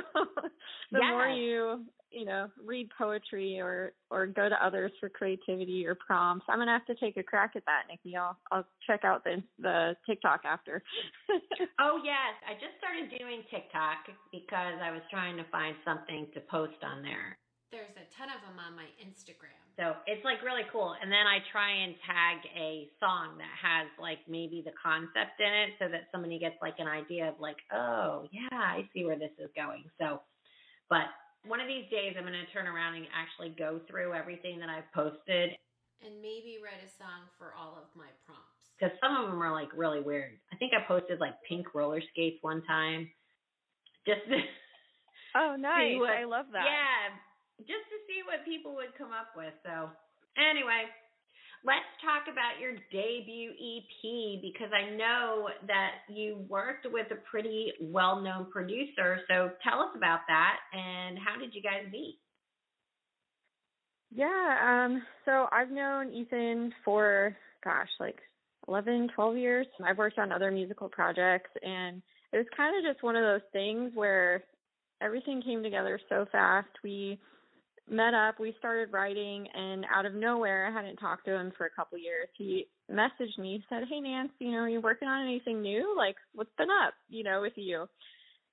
the 0.92 0.98
yes. 1.00 1.10
more 1.10 1.28
you 1.28 1.84
you 2.14 2.24
know 2.24 2.48
read 2.64 2.88
poetry 2.96 3.58
or 3.60 3.92
or 4.10 4.26
go 4.26 4.48
to 4.48 4.64
others 4.64 4.92
for 5.00 5.08
creativity 5.08 5.86
or 5.86 5.94
prompts. 5.94 6.46
I'm 6.48 6.58
going 6.58 6.68
to 6.68 6.72
have 6.72 6.86
to 6.86 6.94
take 6.94 7.16
a 7.16 7.22
crack 7.22 7.52
at 7.56 7.64
that 7.66 7.84
nicki. 7.90 8.16
I'll 8.16 8.38
i'll 8.52 8.66
check 8.86 9.04
out 9.04 9.24
the 9.24 9.42
the 9.58 9.96
tiktok 10.06 10.42
after. 10.44 10.82
Oh 11.80 11.98
yes. 12.04 12.34
I 12.46 12.54
just 12.54 12.78
started 12.78 13.10
doing 13.18 13.42
tiktok 13.50 14.06
because 14.30 14.78
i 14.82 14.90
was 14.90 15.02
trying 15.10 15.36
to 15.36 15.46
find 15.50 15.74
something 15.84 16.28
to 16.34 16.40
post 16.46 16.78
on 16.82 17.02
there. 17.02 17.36
There's 17.72 17.90
a 17.98 18.06
ton 18.14 18.30
of 18.30 18.40
them 18.46 18.58
on 18.62 18.78
my 18.78 18.86
instagram. 19.02 19.58
So 19.74 19.98
it's 20.06 20.22
like 20.24 20.42
really 20.46 20.64
cool. 20.70 20.94
And 20.94 21.10
then 21.10 21.26
i 21.26 21.42
try 21.50 21.70
and 21.82 21.94
tag 22.06 22.46
a 22.54 22.88
song 23.00 23.38
that 23.42 23.54
has 23.58 23.90
like 23.98 24.22
maybe 24.28 24.62
the 24.64 24.74
concept 24.78 25.40
in 25.42 25.50
it 25.50 25.70
so 25.78 25.90
that 25.90 26.06
somebody 26.12 26.38
gets 26.38 26.56
like 26.62 26.78
an 26.78 26.88
idea 26.88 27.28
of 27.28 27.36
like 27.40 27.58
oh 27.74 28.28
yeah 28.30 28.54
i 28.54 28.86
see 28.94 29.04
where 29.04 29.18
this 29.18 29.34
is 29.38 29.50
going. 29.56 29.84
So 29.98 30.22
but 30.88 31.08
one 31.46 31.60
of 31.60 31.68
these 31.68 31.88
days 31.90 32.16
I'm 32.16 32.24
going 32.24 32.36
to 32.36 32.52
turn 32.52 32.66
around 32.66 32.96
and 32.96 33.06
actually 33.12 33.54
go 33.56 33.80
through 33.88 34.14
everything 34.14 34.58
that 34.60 34.68
I've 34.68 34.88
posted 34.92 35.56
and 36.04 36.20
maybe 36.20 36.60
write 36.60 36.84
a 36.84 36.90
song 37.00 37.28
for 37.38 37.56
all 37.56 37.80
of 37.80 37.88
my 37.96 38.08
prompts. 38.28 38.68
Because 38.76 38.92
some 39.00 39.16
of 39.16 39.30
them 39.30 39.40
are 39.40 39.52
like 39.52 39.72
really 39.72 40.00
weird. 40.00 40.36
I 40.52 40.56
think 40.56 40.72
I 40.74 40.84
posted 40.86 41.20
like 41.20 41.34
pink 41.48 41.72
roller 41.74 42.02
skates 42.12 42.42
one 42.42 42.62
time. 42.66 43.08
Just 44.04 44.24
to 44.28 44.36
Oh, 45.34 45.56
nice. 45.58 45.98
What, 45.98 46.14
I 46.14 46.24
love 46.24 46.46
that. 46.54 46.64
Yeah, 46.64 47.66
just 47.66 47.86
to 47.90 47.98
see 48.06 48.22
what 48.22 48.46
people 48.46 48.74
would 48.78 48.94
come 48.96 49.10
up 49.10 49.34
with. 49.34 49.54
So, 49.66 49.90
anyway, 50.38 50.86
let's 51.64 51.88
talk 52.04 52.28
about 52.30 52.60
your 52.60 52.76
debut 52.92 53.50
EP 53.56 54.42
because 54.42 54.68
I 54.72 54.94
know 54.94 55.48
that 55.66 56.04
you 56.08 56.44
worked 56.48 56.86
with 56.90 57.06
a 57.10 57.16
pretty 57.28 57.72
well 57.80 58.20
known 58.20 58.50
producer. 58.50 59.20
So 59.28 59.50
tell 59.64 59.80
us 59.80 59.90
about 59.96 60.20
that 60.28 60.56
and 60.72 61.18
how 61.18 61.38
did 61.38 61.54
you 61.54 61.62
guys 61.62 61.90
meet? 61.90 62.18
Yeah, 64.14 64.84
um, 64.86 65.02
so 65.24 65.46
I've 65.50 65.70
known 65.70 66.12
Ethan 66.12 66.72
for, 66.84 67.36
gosh, 67.64 67.88
like 67.98 68.18
11, 68.68 69.08
12 69.14 69.36
years. 69.36 69.66
I've 69.84 69.98
worked 69.98 70.20
on 70.20 70.30
other 70.30 70.52
musical 70.52 70.88
projects, 70.88 71.50
and 71.62 72.00
it 72.32 72.36
was 72.36 72.46
kind 72.56 72.76
of 72.76 72.88
just 72.88 73.02
one 73.02 73.16
of 73.16 73.24
those 73.24 73.46
things 73.52 73.90
where 73.94 74.44
everything 75.02 75.42
came 75.42 75.64
together 75.64 75.98
so 76.08 76.26
fast. 76.30 76.68
We 76.84 77.18
met 77.88 78.14
up, 78.14 78.40
we 78.40 78.54
started 78.58 78.92
writing, 78.92 79.46
and 79.54 79.84
out 79.94 80.06
of 80.06 80.14
nowhere, 80.14 80.66
I 80.66 80.72
hadn't 80.72 80.96
talked 80.96 81.26
to 81.26 81.34
him 81.34 81.52
for 81.56 81.66
a 81.66 81.70
couple 81.70 81.98
years. 81.98 82.28
He 82.36 82.68
messaged 82.90 83.38
me, 83.38 83.64
said, 83.68 83.84
"Hey, 83.88 84.00
Nance, 84.00 84.32
you 84.38 84.52
know, 84.52 84.58
are 84.58 84.68
you 84.68 84.80
working 84.80 85.08
on 85.08 85.26
anything 85.26 85.62
new? 85.62 85.94
Like, 85.96 86.16
what's 86.34 86.54
been 86.56 86.70
up, 86.70 86.94
you 87.08 87.24
know, 87.24 87.40
with 87.40 87.56
you?" 87.56 87.88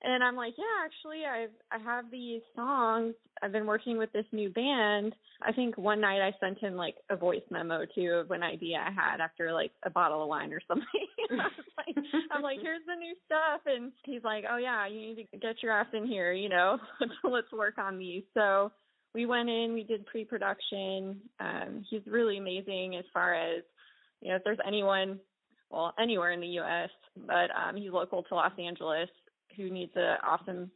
And 0.04 0.22
I'm 0.22 0.34
like, 0.36 0.54
"Yeah, 0.58 0.64
actually, 0.84 1.24
I've 1.24 1.52
I 1.70 1.78
have 1.78 2.10
these 2.10 2.42
songs. 2.56 3.14
I've 3.40 3.52
been 3.52 3.66
working 3.66 3.98
with 3.98 4.12
this 4.12 4.26
new 4.32 4.50
band. 4.50 5.14
I 5.40 5.52
think 5.52 5.78
one 5.78 6.00
night 6.00 6.20
I 6.20 6.34
sent 6.38 6.58
him 6.58 6.74
like 6.74 6.96
a 7.08 7.16
voice 7.16 7.42
memo 7.50 7.86
too 7.94 8.10
of 8.14 8.30
an 8.32 8.42
idea 8.42 8.78
I 8.78 8.90
had 8.90 9.20
after 9.20 9.52
like 9.52 9.72
a 9.84 9.90
bottle 9.90 10.22
of 10.22 10.28
wine 10.28 10.52
or 10.52 10.60
something. 10.66 10.86
Like, 11.78 11.96
I'm 12.30 12.42
like, 12.42 12.58
here's 12.60 12.84
the 12.86 12.94
new 12.94 13.14
stuff, 13.24 13.62
and 13.64 13.90
he's 14.04 14.22
like, 14.22 14.44
"Oh 14.48 14.58
yeah, 14.58 14.86
you 14.86 15.00
need 15.00 15.28
to 15.32 15.38
get 15.38 15.62
your 15.62 15.72
ass 15.72 15.86
in 15.94 16.06
here, 16.06 16.32
you 16.32 16.48
know, 16.50 16.78
let's 17.24 17.50
work 17.50 17.78
on 17.78 17.96
these." 17.98 18.22
So 18.34 18.70
we 19.14 19.26
went 19.26 19.48
in, 19.48 19.74
we 19.74 19.84
did 19.84 20.06
pre-production. 20.06 21.20
Um, 21.40 21.84
he's 21.88 22.02
really 22.06 22.38
amazing 22.38 22.96
as 22.96 23.04
far 23.12 23.34
as 23.34 23.62
you 24.20 24.30
know. 24.30 24.36
If 24.36 24.44
there's 24.44 24.58
anyone, 24.66 25.18
well, 25.70 25.92
anywhere 25.98 26.32
in 26.32 26.40
the 26.40 26.46
U.S., 26.46 26.90
but 27.26 27.50
um, 27.50 27.76
he's 27.76 27.92
local 27.92 28.22
to 28.22 28.34
Los 28.34 28.52
Angeles, 28.58 29.08
who 29.56 29.70
needs 29.70 29.92
an 29.96 30.16
awesome 30.26 30.70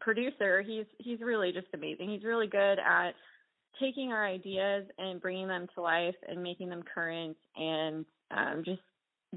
producer. 0.00 0.62
He's 0.62 0.86
he's 0.98 1.20
really 1.20 1.52
just 1.52 1.68
amazing. 1.72 2.10
He's 2.10 2.24
really 2.24 2.46
good 2.46 2.78
at 2.78 3.12
taking 3.80 4.12
our 4.12 4.26
ideas 4.26 4.86
and 4.98 5.20
bringing 5.20 5.48
them 5.48 5.66
to 5.74 5.82
life 5.82 6.14
and 6.28 6.42
making 6.42 6.68
them 6.68 6.82
current 6.94 7.36
and 7.56 8.04
um, 8.30 8.62
just 8.64 8.80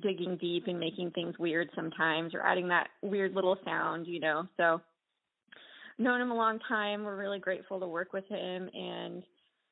digging 0.01 0.37
deep 0.37 0.67
and 0.67 0.79
making 0.79 1.11
things 1.11 1.37
weird 1.39 1.69
sometimes 1.75 2.33
or 2.33 2.41
adding 2.41 2.67
that 2.67 2.89
weird 3.01 3.33
little 3.33 3.57
sound, 3.65 4.05
you 4.05 4.19
know. 4.19 4.47
So 4.57 4.81
known 5.97 6.21
him 6.21 6.31
a 6.31 6.36
long 6.36 6.60
time. 6.67 7.03
We're 7.03 7.15
really 7.17 7.39
grateful 7.39 7.79
to 7.79 7.88
work 7.88 8.13
with 8.13 8.27
him 8.27 8.69
and 8.73 9.23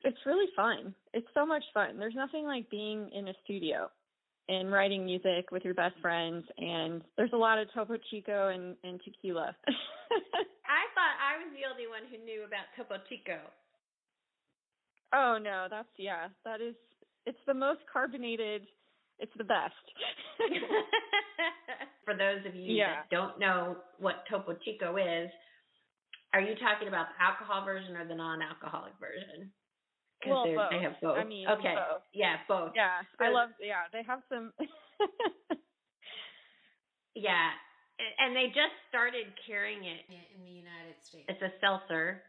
it's 0.04 0.18
really 0.26 0.46
fun. 0.54 0.94
It's 1.12 1.26
so 1.34 1.46
much 1.46 1.64
fun. 1.72 1.98
There's 1.98 2.14
nothing 2.14 2.44
like 2.44 2.68
being 2.70 3.10
in 3.14 3.28
a 3.28 3.34
studio 3.44 3.90
and 4.48 4.70
writing 4.70 5.04
music 5.04 5.50
with 5.50 5.64
your 5.64 5.74
best 5.74 5.94
friends 6.00 6.44
and 6.58 7.02
there's 7.16 7.32
a 7.32 7.36
lot 7.36 7.58
of 7.58 7.68
Topo 7.74 7.96
Chico 8.10 8.48
and, 8.48 8.76
and 8.84 9.00
tequila. 9.04 9.56
I 9.68 10.82
thought 10.94 11.14
I 11.18 11.38
was 11.42 11.52
the 11.54 11.68
only 11.70 11.86
one 11.86 12.02
who 12.10 12.24
knew 12.24 12.44
about 12.44 12.66
Topo 12.76 13.02
Chico. 13.08 13.38
Oh 15.14 15.38
no, 15.42 15.66
that's 15.70 15.88
yeah, 15.96 16.28
that 16.44 16.60
is 16.60 16.74
it's 17.26 17.38
the 17.46 17.54
most 17.54 17.80
carbonated 17.92 18.66
it's 19.18 19.32
the 19.38 19.44
best. 19.44 19.72
For 22.04 22.14
those 22.14 22.44
of 22.46 22.54
you 22.54 22.74
Yeah. 22.74 22.96
that 22.96 23.10
don't 23.10 23.38
know 23.38 23.76
what 23.98 24.24
Topo 24.30 24.54
Chico 24.64 24.96
is, 24.96 25.30
are 26.32 26.40
you 26.40 26.54
talking 26.56 26.88
about 26.88 27.06
the 27.14 27.22
alcohol 27.22 27.64
version 27.64 27.96
or 27.96 28.06
the 28.06 28.14
non-alcoholic 28.14 28.92
version? 29.00 29.50
Because 30.20 30.32
Well, 30.32 30.44
they 30.44 30.54
both. 30.56 30.82
have 30.82 30.96
both. 31.02 31.18
I 31.18 31.24
mean, 31.24 31.46
okay, 31.48 31.74
both. 31.74 32.02
yeah, 32.14 32.36
both. 32.48 32.72
Yeah, 32.74 33.02
I 33.20 33.30
love 33.30 33.50
yeah, 33.60 33.84
they 33.92 34.02
have 34.02 34.20
some 34.28 34.52
Yeah, 37.14 37.48
and 38.18 38.36
they 38.36 38.46
just 38.48 38.76
started 38.88 39.26
carrying 39.46 39.84
it. 39.84 40.04
in 40.36 40.44
the 40.44 40.50
United 40.50 40.96
States. 41.00 41.24
It's 41.28 41.40
a 41.42 41.52
seltzer. 41.60 42.22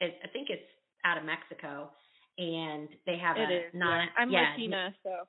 It, 0.00 0.14
I 0.22 0.28
think 0.28 0.48
it's 0.50 0.62
out 1.04 1.18
of 1.18 1.24
Mexico, 1.24 1.90
and 2.38 2.88
they 3.06 3.18
have 3.18 3.36
it 3.36 3.50
a 3.50 3.66
is. 3.66 3.74
non. 3.74 4.06
yeah. 4.06 4.22
I'm 4.22 4.30
yeah, 4.30 4.50
Latina, 4.54 4.94
so 5.02 5.26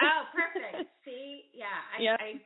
Oh, 0.00 0.22
perfect. 0.34 0.90
See, 1.04 1.50
yeah, 1.54 1.66
I, 1.94 2.02
Yep. 2.02 2.16
I 2.20 2.40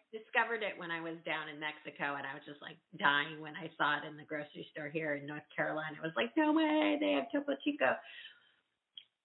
discovered 0.46 0.64
it 0.64 0.78
when 0.78 0.90
I 0.90 1.00
was 1.00 1.14
down 1.24 1.48
in 1.48 1.58
Mexico, 1.58 2.14
and 2.14 2.26
I 2.26 2.34
was 2.34 2.42
just 2.46 2.62
like 2.62 2.76
dying 2.98 3.40
when 3.40 3.54
I 3.56 3.70
saw 3.76 3.98
it 3.98 4.08
in 4.08 4.16
the 4.16 4.22
grocery 4.22 4.66
store 4.72 4.88
here 4.88 5.14
in 5.14 5.26
North 5.26 5.46
Carolina. 5.54 5.96
I 5.98 6.06
was 6.06 6.14
like, 6.16 6.30
no 6.36 6.52
way, 6.52 6.96
they 7.00 7.12
have 7.12 7.30
Topo 7.32 7.56
Chico. 7.64 7.96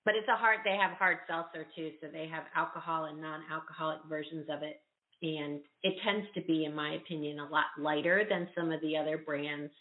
But 0.03 0.15
it's 0.15 0.27
a 0.27 0.35
hard. 0.35 0.59
They 0.65 0.77
have 0.81 0.97
hard 0.97 1.19
seltzer 1.27 1.65
too, 1.75 1.91
so 2.01 2.07
they 2.11 2.27
have 2.27 2.43
alcohol 2.55 3.05
and 3.05 3.21
non-alcoholic 3.21 3.99
versions 4.09 4.47
of 4.49 4.63
it, 4.63 4.81
and 5.21 5.61
it 5.83 5.93
tends 6.03 6.25
to 6.33 6.41
be, 6.41 6.65
in 6.65 6.73
my 6.73 6.95
opinion, 6.95 7.39
a 7.39 7.45
lot 7.45 7.65
lighter 7.77 8.25
than 8.27 8.49
some 8.57 8.71
of 8.71 8.81
the 8.81 8.97
other 8.97 9.19
brands, 9.19 9.71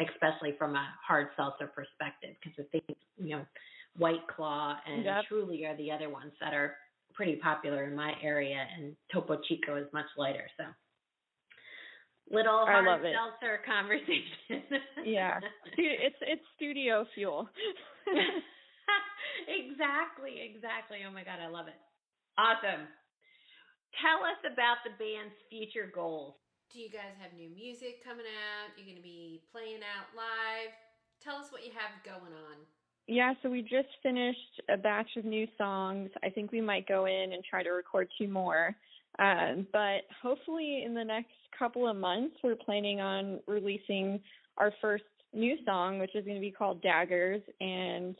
especially 0.00 0.54
from 0.58 0.74
a 0.74 0.88
hard 1.06 1.28
seltzer 1.36 1.68
perspective. 1.68 2.34
Because 2.42 2.58
I 2.58 2.66
think 2.72 2.98
you 3.18 3.36
know, 3.36 3.46
White 3.96 4.26
Claw 4.34 4.76
and 4.86 5.04
Yep. 5.04 5.24
Truly 5.28 5.64
are 5.64 5.76
the 5.76 5.92
other 5.92 6.10
ones 6.10 6.32
that 6.40 6.54
are 6.54 6.76
pretty 7.14 7.36
popular 7.36 7.84
in 7.84 7.94
my 7.94 8.14
area, 8.22 8.66
and 8.76 8.96
Topo 9.12 9.38
Chico 9.48 9.76
is 9.76 9.86
much 9.92 10.06
lighter. 10.16 10.48
So, 10.56 10.64
little 12.30 12.64
I 12.66 12.72
hard 12.82 12.86
love 12.86 13.04
it. 13.04 13.14
seltzer 13.14 13.60
conversation. 13.66 14.80
yeah. 15.04 15.40
It's 15.76 16.16
it's 16.20 16.42
studio 16.56 17.04
fuel. 17.14 17.48
exactly, 19.48 20.40
exactly. 20.42 20.98
Oh 21.06 21.12
my 21.12 21.24
god, 21.24 21.40
I 21.42 21.48
love 21.48 21.68
it. 21.68 21.78
Awesome. 22.38 22.86
Tell 24.00 24.22
us 24.24 24.38
about 24.44 24.78
the 24.84 24.92
band's 25.00 25.34
future 25.50 25.90
goals. 25.92 26.34
Do 26.72 26.78
you 26.80 26.90
guys 26.90 27.16
have 27.20 27.32
new 27.32 27.48
music 27.48 28.04
coming 28.04 28.28
out? 28.28 28.76
You're 28.76 28.84
going 28.84 29.00
to 29.00 29.02
be 29.02 29.40
playing 29.50 29.80
out 29.80 30.12
live? 30.14 30.70
Tell 31.24 31.36
us 31.36 31.50
what 31.50 31.64
you 31.64 31.72
have 31.72 32.04
going 32.04 32.32
on. 32.36 32.56
Yeah, 33.08 33.32
so 33.42 33.48
we 33.48 33.62
just 33.62 33.88
finished 34.02 34.60
a 34.68 34.76
batch 34.76 35.08
of 35.16 35.24
new 35.24 35.46
songs. 35.56 36.10
I 36.22 36.28
think 36.28 36.52
we 36.52 36.60
might 36.60 36.86
go 36.86 37.06
in 37.06 37.32
and 37.32 37.42
try 37.42 37.62
to 37.62 37.70
record 37.70 38.08
two 38.18 38.28
more. 38.28 38.76
Um, 39.18 39.66
but 39.72 40.02
hopefully, 40.22 40.84
in 40.84 40.94
the 40.94 41.04
next 41.04 41.32
couple 41.58 41.88
of 41.88 41.96
months, 41.96 42.36
we're 42.42 42.54
planning 42.56 43.00
on 43.00 43.40
releasing 43.46 44.20
our 44.56 44.72
first 44.80 45.04
new 45.32 45.56
song, 45.66 45.98
which 45.98 46.14
is 46.14 46.24
going 46.24 46.36
to 46.36 46.40
be 46.40 46.52
called 46.52 46.82
Daggers. 46.82 47.42
And 47.60 48.14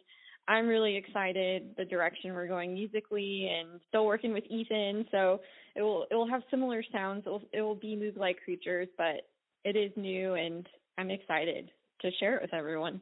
I'm 0.48 0.66
really 0.66 0.96
excited 0.96 1.74
the 1.76 1.84
direction 1.84 2.32
we're 2.32 2.48
going 2.48 2.74
musically, 2.74 3.48
and 3.48 3.80
still 3.88 4.06
working 4.06 4.32
with 4.32 4.44
Ethan. 4.50 5.06
So 5.10 5.40
it 5.76 5.82
will 5.82 6.06
it 6.10 6.14
will 6.14 6.28
have 6.28 6.42
similar 6.50 6.82
sounds. 6.92 7.22
It 7.26 7.30
will 7.30 7.42
it 7.52 7.62
will 7.62 7.76
be 7.76 7.94
move 7.94 8.16
like 8.16 8.38
creatures, 8.44 8.88
but 8.96 9.28
it 9.64 9.76
is 9.76 9.92
new, 9.96 10.34
and 10.34 10.66
I'm 10.96 11.10
excited 11.10 11.70
to 12.00 12.10
share 12.18 12.36
it 12.36 12.42
with 12.42 12.54
everyone. 12.54 13.00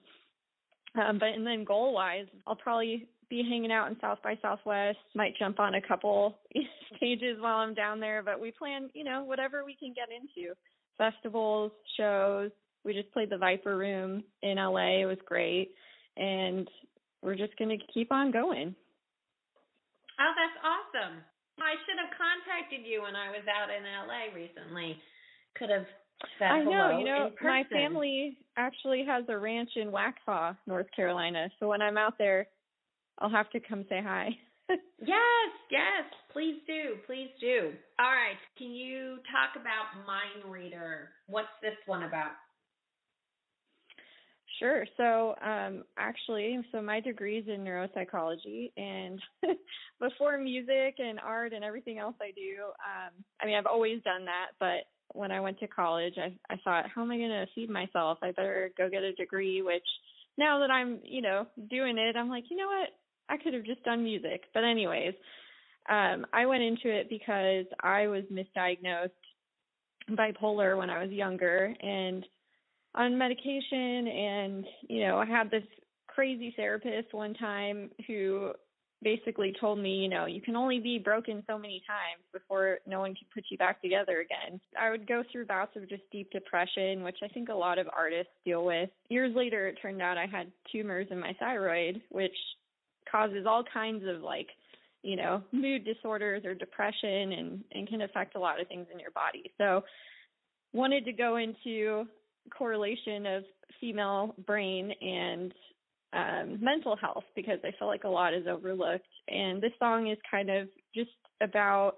Um, 0.97 1.19
but 1.19 1.29
and 1.29 1.47
then 1.47 1.65
goal 1.65 1.95
wise, 1.95 2.27
I'll 2.47 2.57
probably 2.57 3.09
be 3.29 3.43
hanging 3.49 3.73
out 3.73 3.89
in 3.89 3.97
South 4.01 4.19
by 4.23 4.39
Southwest. 4.41 4.99
Might 5.15 5.37
jump 5.39 5.59
on 5.59 5.75
a 5.75 5.81
couple 5.81 6.39
stages 6.97 7.39
while 7.41 7.57
I'm 7.57 7.75
down 7.75 8.01
there. 8.01 8.23
But 8.23 8.41
we 8.41 8.53
plan, 8.53 8.91
you 8.95 9.05
know, 9.05 9.25
whatever 9.25 9.65
we 9.65 9.77
can 9.77 9.95
get 9.95 10.09
into. 10.11 10.55
Festivals, 10.97 11.73
shows. 11.97 12.51
We 12.85 12.95
just 12.95 13.13
played 13.13 13.31
the 13.31 13.39
Viper 13.39 13.77
Room 13.77 14.23
in 14.43 14.57
LA. 14.57 15.03
It 15.03 15.07
was 15.07 15.19
great, 15.27 15.73
and 16.17 16.69
we're 17.21 17.35
just 17.35 17.57
gonna 17.59 17.77
keep 17.93 18.13
on 18.13 18.31
going. 18.31 18.75
Oh, 20.19 20.33
that's 20.33 20.59
awesome. 20.65 21.19
I 21.59 21.75
should 21.85 21.99
have 21.99 22.13
contacted 22.17 22.87
you 22.87 23.03
when 23.03 23.17
I 23.17 23.31
was 23.31 23.45
out 23.49 23.69
in 23.75 23.83
LA 23.83 24.33
recently. 24.35 25.01
Could 25.59 25.71
have 25.71 25.87
said 26.39 26.49
I 26.49 26.65
know, 26.65 26.99
you 26.99 27.05
know, 27.05 27.31
my 27.43 27.65
family 27.71 28.39
actually 28.57 29.05
has 29.07 29.25
a 29.29 29.37
ranch 29.37 29.71
in 29.77 29.91
Waxhaw, 29.91 30.57
North 30.67 30.87
Carolina. 30.95 31.49
So 31.59 31.69
when 31.69 31.83
I'm 31.83 31.99
out 31.99 32.19
there, 32.19 32.47
I'll 33.19 33.31
have 33.31 33.51
to 33.51 33.61
come 33.61 33.85
say 33.89 34.01
hi. 34.03 34.31
Yes, 34.99 35.53
yes, 35.71 36.05
please 36.33 36.57
do, 36.67 36.97
please 37.07 37.29
do. 37.41 37.73
All 38.01 38.11
right, 38.11 38.39
can 38.59 38.73
you 38.73 39.19
talk 39.31 39.61
about 39.61 40.05
Mind 40.07 40.51
Reader? 40.51 41.11
What's 41.29 41.53
this 41.63 41.77
one 41.87 42.03
about? 42.03 42.33
Sure. 44.59 44.87
So, 44.97 45.35
um, 45.45 45.85
actually, 45.99 46.59
so 46.73 46.81
my 46.81 47.01
degree 47.01 47.39
is 47.39 47.47
in 47.47 47.63
neuropsychology, 47.63 48.73
and 48.77 49.21
before 50.01 50.39
music 50.39 50.97
and 50.99 51.21
art 51.21 51.53
and 51.53 51.63
everything 51.63 51.99
else 51.99 52.15
I 52.21 52.31
do, 52.31 52.65
um, 52.65 53.13
I 53.41 53.47
mean, 53.47 53.57
I've 53.57 53.67
always 53.67 54.03
done 54.03 54.25
that. 54.25 54.53
But 54.59 54.89
when 55.13 55.31
I 55.31 55.41
went 55.41 55.59
to 55.61 55.69
college, 55.69 56.15
I, 56.17 56.35
I 56.53 56.57
thought, 56.65 56.87
how 56.93 57.03
am 57.03 57.11
I 57.11 57.19
going 57.19 57.31
to 57.31 57.47
feed 57.55 57.69
myself? 57.69 58.19
I 58.23 58.33
better 58.33 58.71
go 58.79 58.89
get 58.89 59.03
a 59.03 59.13
degree. 59.13 59.61
Which 59.61 59.87
now 60.39 60.61
that 60.61 60.71
I'm, 60.71 61.01
you 61.05 61.21
know, 61.21 61.47
doing 61.71 61.99
it, 61.99 62.17
I'm 62.17 62.31
like, 62.31 62.45
you 62.51 62.57
know 62.57 62.67
what? 62.67 62.89
I 63.29 63.37
could 63.37 63.55
have 63.55 63.65
just 63.65 63.83
done 63.85 64.05
music. 64.05 64.45
But 64.55 64.65
anyways, 64.65 65.15
um, 65.89 66.27
I 66.33 66.47
went 66.47 66.63
into 66.63 66.89
it 66.89 67.09
because 67.09 67.67
I 67.81 68.07
was 68.07 68.25
misdiagnosed 68.33 69.11
bipolar 70.11 70.77
when 70.77 70.91
I 70.91 71.03
was 71.03 71.11
younger, 71.11 71.75
and 71.81 72.25
on 72.95 73.17
medication. 73.17 74.09
And 74.09 74.65
you 74.89 75.07
know 75.07 75.19
i 75.19 75.27
had 75.27 75.51
this 75.51 75.65
crazy 76.07 76.53
therapist 76.57 77.13
one 77.13 77.35
time 77.35 77.91
who 78.07 78.53
basically 79.03 79.55
told 79.61 79.79
me 79.79 79.97
you 79.97 80.09
know 80.09 80.25
you 80.25 80.41
can 80.41 80.57
only 80.57 80.81
be 80.81 80.99
broken 80.99 81.43
so 81.47 81.59
many 81.59 81.83
times 81.87 82.25
before 82.33 82.79
no 82.87 82.99
one 83.01 83.15
can 83.15 83.27
put 83.35 83.45
you 83.51 83.59
back 83.59 83.83
together 83.83 84.21
again. 84.21 84.59
I 84.81 84.91
would 84.91 85.07
go 85.07 85.23
through 85.31 85.47
bouts 85.47 85.77
of 85.77 85.89
just 85.89 86.03
deep 86.11 86.31
depression 86.31 87.03
which 87.03 87.19
i 87.23 87.29
think 87.29 87.51
a 87.51 87.55
lot 87.55 87.79
of 87.79 87.87
artists 87.95 88.33
deal 88.45 88.65
with. 88.65 88.89
Years 89.11 89.35
later 89.37 89.69
it 89.69 89.79
turned 89.83 90.01
out 90.01 90.17
i 90.17 90.27
had 90.27 90.51
tumors 90.73 91.09
in 91.11 91.21
my 91.21 91.35
thyroid 91.39 92.01
which 92.09 92.37
causes 93.11 93.47
all 93.47 93.65
kinds 93.73 94.05
of 94.07 94.23
like 94.23 94.49
you 95.03 95.17
know 95.17 95.43
mood 95.53 95.85
disorders 95.85 96.45
or 96.45 96.55
depression 96.55 97.33
and 97.33 97.65
and 97.73 97.89
can 97.89 98.03
affect 98.03 98.37
a 98.37 98.41
lot 98.41 98.61
of 98.61 98.69
things 98.69 98.87
in 98.93 98.99
your 98.99 99.11
body 99.13 99.51
so 99.59 99.83
wanted 100.73 101.05
to 101.05 101.13
go 101.13 101.37
into 101.37 102.05
correlation 102.57 103.27
of 103.27 103.45
female 103.81 104.35
brain 104.47 104.93
and 105.01 105.53
um, 106.13 106.59
mental 106.61 106.97
health 106.97 107.25
because 107.35 107.59
I 107.65 107.73
feel 107.79 107.89
like 107.89 108.05
a 108.05 108.09
lot 108.09 108.35
is 108.35 108.47
overlooked. 108.47 109.07
And 109.29 109.61
this 109.61 109.73
song 109.79 110.09
is 110.09 110.19
kind 110.31 110.51
of 110.51 110.69
just 110.95 111.11
about, 111.43 111.95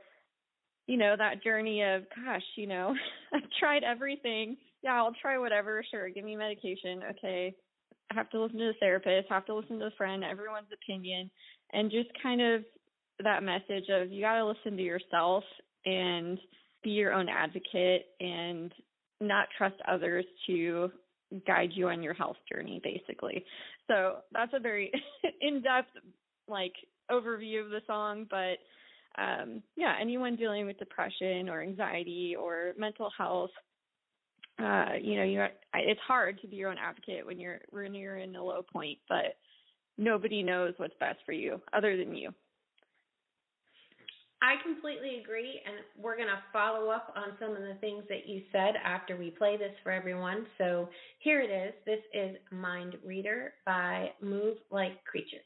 you 0.86 0.96
know, 0.96 1.14
that 1.16 1.42
journey 1.42 1.82
of, 1.82 2.02
gosh, 2.24 2.42
you 2.56 2.66
know, 2.66 2.94
I've 3.34 3.42
tried 3.60 3.84
everything. 3.84 4.56
Yeah, 4.82 4.94
I'll 4.94 5.14
try 5.20 5.38
whatever. 5.38 5.84
Sure, 5.90 6.08
give 6.08 6.24
me 6.24 6.36
medication. 6.36 7.02
Okay. 7.10 7.54
Have 8.12 8.30
to 8.30 8.40
listen 8.40 8.58
to 8.58 8.66
the 8.66 8.78
therapist, 8.80 9.28
have 9.28 9.46
to 9.46 9.54
listen 9.54 9.78
to 9.80 9.86
a 9.86 9.90
friend, 9.98 10.24
everyone's 10.24 10.68
opinion, 10.72 11.30
and 11.72 11.90
just 11.90 12.08
kind 12.22 12.40
of 12.40 12.64
that 13.22 13.42
message 13.42 13.88
of 13.90 14.10
you 14.10 14.22
got 14.22 14.36
to 14.36 14.46
listen 14.46 14.76
to 14.76 14.82
yourself 14.82 15.44
and 15.84 16.38
be 16.82 16.90
your 16.90 17.12
own 17.12 17.28
advocate 17.28 18.06
and 18.20 18.72
not 19.20 19.48
trust 19.56 19.76
others 19.86 20.24
to 20.46 20.90
guide 21.46 21.70
you 21.74 21.88
on 21.88 22.02
your 22.02 22.14
health 22.14 22.36
journey 22.50 22.80
basically. 22.82 23.44
So 23.88 24.18
that's 24.32 24.52
a 24.54 24.60
very 24.60 24.92
in-depth 25.40 25.90
like 26.48 26.72
overview 27.10 27.64
of 27.64 27.70
the 27.70 27.80
song 27.86 28.26
but 28.30 28.58
um 29.20 29.62
yeah 29.76 29.94
anyone 30.00 30.36
dealing 30.36 30.66
with 30.66 30.78
depression 30.78 31.48
or 31.48 31.62
anxiety 31.62 32.34
or 32.38 32.72
mental 32.78 33.10
health 33.16 33.50
uh 34.58 34.94
you 35.00 35.16
know 35.16 35.24
you 35.24 35.44
it's 35.74 36.00
hard 36.06 36.40
to 36.40 36.48
be 36.48 36.56
your 36.56 36.70
own 36.70 36.78
advocate 36.78 37.24
when 37.24 37.38
you're 37.38 37.60
when 37.70 37.94
you're 37.94 38.18
in 38.18 38.34
a 38.36 38.42
low 38.42 38.62
point 38.72 38.98
but 39.08 39.36
nobody 39.96 40.42
knows 40.42 40.74
what's 40.76 40.94
best 41.00 41.18
for 41.24 41.32
you 41.32 41.60
other 41.72 41.96
than 41.96 42.14
you 42.14 42.32
I 44.40 44.54
completely 44.62 45.18
agree, 45.20 45.60
and 45.66 45.76
we're 46.00 46.16
going 46.16 46.28
to 46.28 46.42
follow 46.52 46.90
up 46.90 47.12
on 47.16 47.36
some 47.40 47.56
of 47.56 47.62
the 47.62 47.74
things 47.80 48.04
that 48.08 48.28
you 48.28 48.42
said 48.52 48.74
after 48.84 49.16
we 49.16 49.30
play 49.30 49.56
this 49.56 49.72
for 49.82 49.90
everyone. 49.90 50.46
So 50.58 50.88
here 51.18 51.40
it 51.40 51.50
is. 51.50 51.74
This 51.84 51.98
is 52.14 52.36
Mind 52.52 52.96
Reader 53.04 53.54
by 53.66 54.10
Move 54.22 54.58
Like 54.70 55.04
Creatures. 55.04 55.40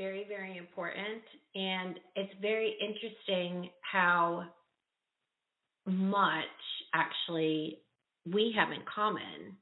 Very, 0.00 0.24
very 0.26 0.56
important. 0.56 1.22
And 1.54 2.00
it's 2.16 2.32
very 2.40 2.74
interesting 2.80 3.68
how 3.82 4.44
much 5.86 6.44
actually 6.94 7.80
we 8.24 8.54
have 8.56 8.72
in 8.72 8.80
common. 8.92 9.56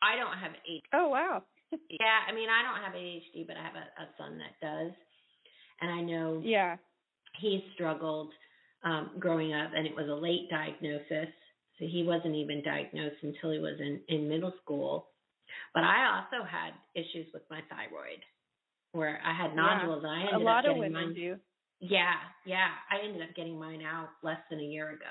I 0.00 0.14
don't 0.14 0.38
have 0.38 0.52
ADHD. 0.52 0.80
Oh, 0.92 1.08
wow. 1.08 1.42
yeah, 1.72 2.20
I 2.28 2.32
mean, 2.32 2.48
I 2.48 2.62
don't 2.62 2.84
have 2.84 2.94
ADHD, 2.94 3.46
but 3.48 3.56
I 3.56 3.64
have 3.64 3.74
a, 3.74 4.02
a 4.02 4.06
son 4.16 4.38
that 4.38 4.64
does. 4.64 4.92
And 5.80 5.90
I 5.90 6.00
know 6.02 6.40
yeah, 6.44 6.76
he 7.40 7.64
struggled 7.74 8.30
um, 8.84 9.10
growing 9.18 9.52
up, 9.52 9.72
and 9.76 9.86
it 9.86 9.94
was 9.96 10.08
a 10.08 10.14
late 10.14 10.48
diagnosis. 10.48 11.34
So 11.78 11.84
he 11.84 12.04
wasn't 12.04 12.36
even 12.36 12.62
diagnosed 12.62 13.16
until 13.22 13.50
he 13.50 13.58
was 13.58 13.78
in, 13.80 14.00
in 14.08 14.28
middle 14.28 14.52
school. 14.62 15.08
But 15.74 15.82
I 15.82 16.16
also 16.16 16.46
had 16.46 16.72
issues 16.94 17.26
with 17.34 17.42
my 17.50 17.60
thyroid 17.68 18.22
where 18.96 19.20
I 19.24 19.34
had 19.34 19.54
nodules. 19.54 20.02
Yeah. 20.02 20.10
I 20.10 20.20
ended 20.20 20.34
a 20.34 20.38
lot 20.38 20.64
up 20.64 20.72
of 20.72 20.76
women 20.78 20.92
mine. 20.92 21.14
do. 21.14 21.36
Yeah, 21.80 22.14
yeah. 22.46 22.68
I 22.90 23.04
ended 23.06 23.22
up 23.22 23.34
getting 23.36 23.58
mine 23.58 23.82
out 23.82 24.08
less 24.22 24.38
than 24.50 24.60
a 24.60 24.64
year 24.64 24.90
ago. 24.90 25.04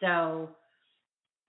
So 0.00 0.50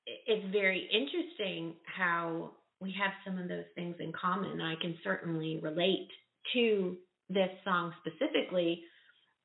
it's 0.05 0.51
very 0.51 0.87
interesting 0.91 1.75
how 1.85 2.51
we 2.79 2.93
have 2.99 3.11
some 3.25 3.37
of 3.37 3.47
those 3.47 3.65
things 3.75 3.95
in 3.99 4.11
common. 4.19 4.61
I 4.61 4.75
can 4.81 4.97
certainly 5.03 5.59
relate 5.61 6.07
to 6.53 6.97
this 7.29 7.49
song 7.63 7.93
specifically 7.99 8.81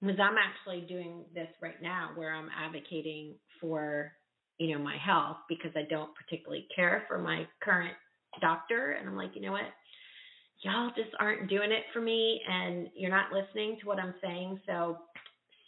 because 0.01 0.19
I'm 0.21 0.37
actually 0.37 0.87
doing 0.87 1.25
this 1.35 1.49
right 1.63 1.81
now 1.83 2.11
where 2.15 2.35
I'm 2.35 2.49
advocating 2.57 3.35
for, 3.61 4.13
you 4.59 4.77
know, 4.77 4.83
my 4.83 4.97
health 4.99 5.39
because 5.49 5.73
I 5.77 5.83
don't 5.89 6.11
particularly 6.15 6.67
care 6.75 7.05
for 7.09 7.19
my 7.19 7.47
current 7.63 7.95
doctor 8.41 8.93
and 8.93 9.09
I'm 9.09 9.17
like, 9.17 9.31
you 9.35 9.43
know 9.43 9.53
what? 9.53 9.63
Y'all 10.66 10.90
just 10.96 11.14
aren't 11.20 11.48
doing 11.48 11.70
it 11.70 11.85
for 11.92 12.00
me 12.00 12.40
and 12.48 12.88
you're 12.94 13.11
not 13.11 13.33
listening 13.33 13.76
to 13.81 13.87
what 13.87 13.98
I'm 13.98 14.14
saying. 14.22 14.61
So 14.66 14.98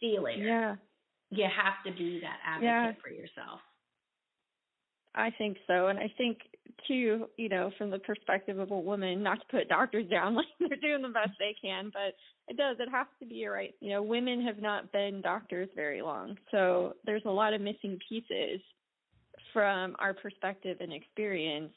see 0.01 0.09
you 0.09 0.23
later. 0.23 0.45
Yeah. 0.45 0.77
You 1.31 1.45
have 1.45 1.85
to 1.87 1.97
be 1.97 2.21
that 2.21 2.39
advocate 2.45 2.65
yeah. 2.65 2.93
for 3.03 3.11
yourself. 3.11 3.61
I 5.15 5.31
think 5.37 5.57
so. 5.67 5.89
And 5.89 5.99
I 5.99 6.13
think 6.17 6.39
too, 6.87 7.27
you 7.37 7.49
know, 7.49 7.71
from 7.77 7.91
the 7.91 7.99
perspective 7.99 8.59
of 8.59 8.71
a 8.71 8.79
woman, 8.79 9.23
not 9.23 9.41
to 9.41 9.47
put 9.51 9.69
doctors 9.69 10.09
down 10.09 10.35
like 10.37 10.47
they're 10.59 10.79
doing 10.81 11.03
the 11.03 11.09
best 11.09 11.33
they 11.39 11.55
can, 11.61 11.91
but 11.93 12.15
it 12.49 12.57
does. 12.57 12.77
It 12.81 12.89
has 12.91 13.07
to 13.21 13.27
be 13.27 13.45
a 13.45 13.51
right. 13.51 13.75
You 13.81 13.91
know, 13.91 14.03
women 14.03 14.43
have 14.43 14.59
not 14.59 14.91
been 14.93 15.21
doctors 15.21 15.69
very 15.77 16.03
long. 16.03 16.37
So 16.51 16.95
there's 17.05 17.25
a 17.27 17.31
lot 17.31 17.53
of 17.53 17.61
missing 17.61 17.99
pieces 18.09 18.61
from 19.53 19.97
our 19.99 20.15
perspective 20.15 20.79
and 20.81 20.93
experience 20.93 21.73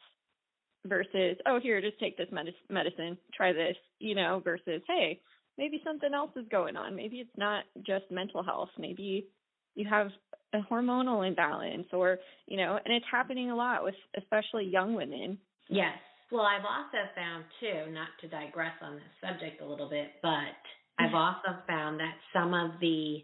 versus 0.85 1.37
oh 1.45 1.59
here 1.61 1.79
just 1.81 1.99
take 1.99 2.17
this 2.17 2.27
medicine 2.31 3.17
try 3.33 3.53
this 3.53 3.75
you 3.99 4.15
know 4.15 4.41
versus 4.43 4.81
hey 4.87 5.19
maybe 5.57 5.81
something 5.83 6.13
else 6.13 6.31
is 6.35 6.45
going 6.49 6.75
on. 6.75 6.95
Maybe 6.95 7.17
it's 7.17 7.37
not 7.37 7.65
just 7.85 8.05
mental 8.09 8.43
health. 8.43 8.69
Maybe 8.77 9.27
you 9.75 9.87
have 9.87 10.09
a 10.53 10.59
hormonal 10.69 11.25
imbalance 11.25 11.87
or 11.93 12.17
you 12.47 12.57
know 12.57 12.77
and 12.83 12.93
it's 12.93 13.05
happening 13.09 13.51
a 13.51 13.55
lot 13.55 13.83
with 13.83 13.95
especially 14.17 14.65
young 14.65 14.95
women. 14.95 15.37
Yes. 15.69 15.97
Well, 16.31 16.41
I've 16.41 16.65
also 16.65 17.07
found 17.13 17.43
too, 17.59 17.91
not 17.91 18.07
to 18.21 18.27
digress 18.27 18.73
on 18.81 18.95
this 18.95 19.03
subject 19.21 19.61
a 19.61 19.65
little 19.65 19.89
bit, 19.89 20.07
but 20.21 20.55
I've 20.97 21.07
mm-hmm. 21.07 21.15
also 21.15 21.59
found 21.67 21.99
that 21.99 22.15
some 22.33 22.53
of 22.53 22.79
the 22.79 23.23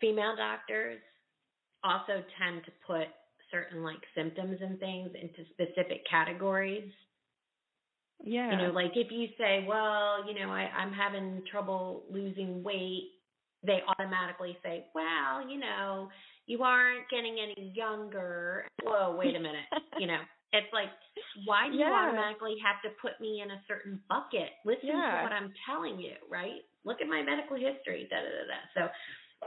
female 0.00 0.34
doctors 0.36 0.98
also 1.84 2.24
tend 2.40 2.64
to 2.64 2.72
put 2.86 3.08
certain 3.50 3.82
like 3.82 4.00
symptoms 4.14 4.58
and 4.60 4.78
things 4.78 5.10
into 5.14 5.48
specific 5.50 6.02
categories. 6.10 6.90
Yeah. 8.24 8.50
You 8.50 8.56
know, 8.68 8.72
like 8.72 8.92
if 8.94 9.10
you 9.10 9.28
say, 9.38 9.64
well, 9.68 10.26
you 10.26 10.38
know, 10.38 10.50
I, 10.50 10.70
I'm 10.76 10.92
having 10.92 11.42
trouble 11.50 12.04
losing 12.10 12.62
weight, 12.62 13.10
they 13.64 13.80
automatically 13.88 14.56
say, 14.62 14.86
well, 14.94 15.46
you 15.48 15.58
know, 15.58 16.08
you 16.46 16.62
aren't 16.62 17.08
getting 17.10 17.36
any 17.42 17.72
younger. 17.74 18.66
Whoa, 18.82 19.14
wait 19.18 19.34
a 19.36 19.40
minute. 19.40 19.66
you 19.98 20.06
know, 20.06 20.20
it's 20.52 20.72
like, 20.72 20.88
why 21.44 21.68
do 21.68 21.76
you 21.76 21.84
automatically 21.84 22.56
have 22.64 22.80
to 22.82 22.96
put 23.02 23.20
me 23.20 23.42
in 23.44 23.50
a 23.50 23.60
certain 23.68 24.00
bucket? 24.08 24.50
Listen 24.64 24.88
Yeah. 24.94 25.18
to 25.18 25.22
what 25.24 25.32
I'm 25.32 25.52
telling 25.68 25.98
you, 26.00 26.14
right? 26.30 26.62
Look 26.84 27.00
at 27.02 27.08
my 27.08 27.22
medical 27.22 27.56
history, 27.56 28.06
da 28.08 28.16
da 28.16 28.30
da 28.30 28.44
da. 28.48 28.60
So 28.74 28.88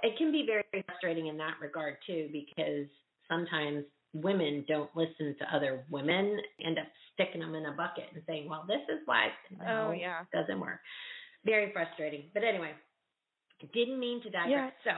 it 0.04 0.18
can 0.18 0.32
be 0.32 0.46
very 0.46 0.84
frustrating 0.86 1.28
in 1.28 1.38
that 1.38 1.56
regard 1.62 1.96
too, 2.06 2.30
because 2.32 2.88
sometimes 3.30 3.84
women 4.14 4.66
don't 4.68 4.90
listen 4.96 5.36
to 5.40 5.56
other 5.56 5.86
women, 5.90 6.38
end 6.66 6.78
up 6.80 6.86
sticking 7.14 7.42
them 7.42 7.56
in 7.56 7.66
a 7.66 7.72
bucket 7.74 8.06
and 8.14 8.24
saying, 8.28 8.50
well, 8.50 8.66
this 8.68 8.82
is 8.90 9.00
why. 9.06 9.28
Oh, 9.68 9.92
yeah. 9.92 10.24
doesn't 10.34 10.60
work. 10.60 10.80
Very 11.46 11.72
frustrating. 11.72 12.26
But 12.34 12.44
anyway, 12.44 12.72
didn't 13.74 14.00
mean 14.00 14.22
to 14.24 14.30
digress. 14.30 14.74
So, 14.84 14.92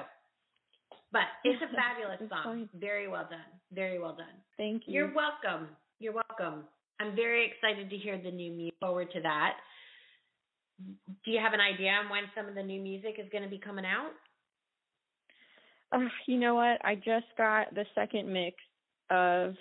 but 1.12 1.28
it's 1.44 1.62
a 1.62 1.68
fabulous 1.76 2.18
It's 2.22 2.30
song. 2.32 2.44
fine. 2.44 2.70
Very 2.80 3.08
well 3.08 3.28
done. 3.30 3.40
Very 3.74 4.00
well 4.00 4.16
done. 4.16 4.38
Thank 4.58 4.84
you. 4.86 4.94
You're 4.94 5.14
welcome. 5.14 5.68
You're 6.00 6.14
welcome. 6.14 6.64
I'm 7.00 7.16
very 7.16 7.50
excited 7.52 7.90
to 7.90 7.98
hear 7.98 8.18
the 8.18 8.32
new 8.32 8.52
music. 8.52 8.76
Forward 8.80 9.10
to 9.14 9.22
that. 9.22 9.54
Do 11.26 11.32
you 11.32 11.40
have 11.40 11.54
an 11.54 11.60
idea 11.62 11.92
on 11.92 12.10
when 12.10 12.24
some 12.36 12.48
of 12.48 12.56
the 12.56 12.64
new 12.64 12.82
music 12.82 13.16
is 13.20 13.28
going 13.32 13.44
to 13.44 13.50
be 13.50 13.60
coming 13.60 13.86
out? 13.86 14.12
Uh, 15.92 16.00
you 16.28 16.40
know 16.40 16.56
what? 16.56 16.84
I 16.86 16.96
just 16.96 17.26
got 17.38 17.74
the 17.74 17.86
second 17.96 18.32
mix 18.32 18.58
of 19.10 19.56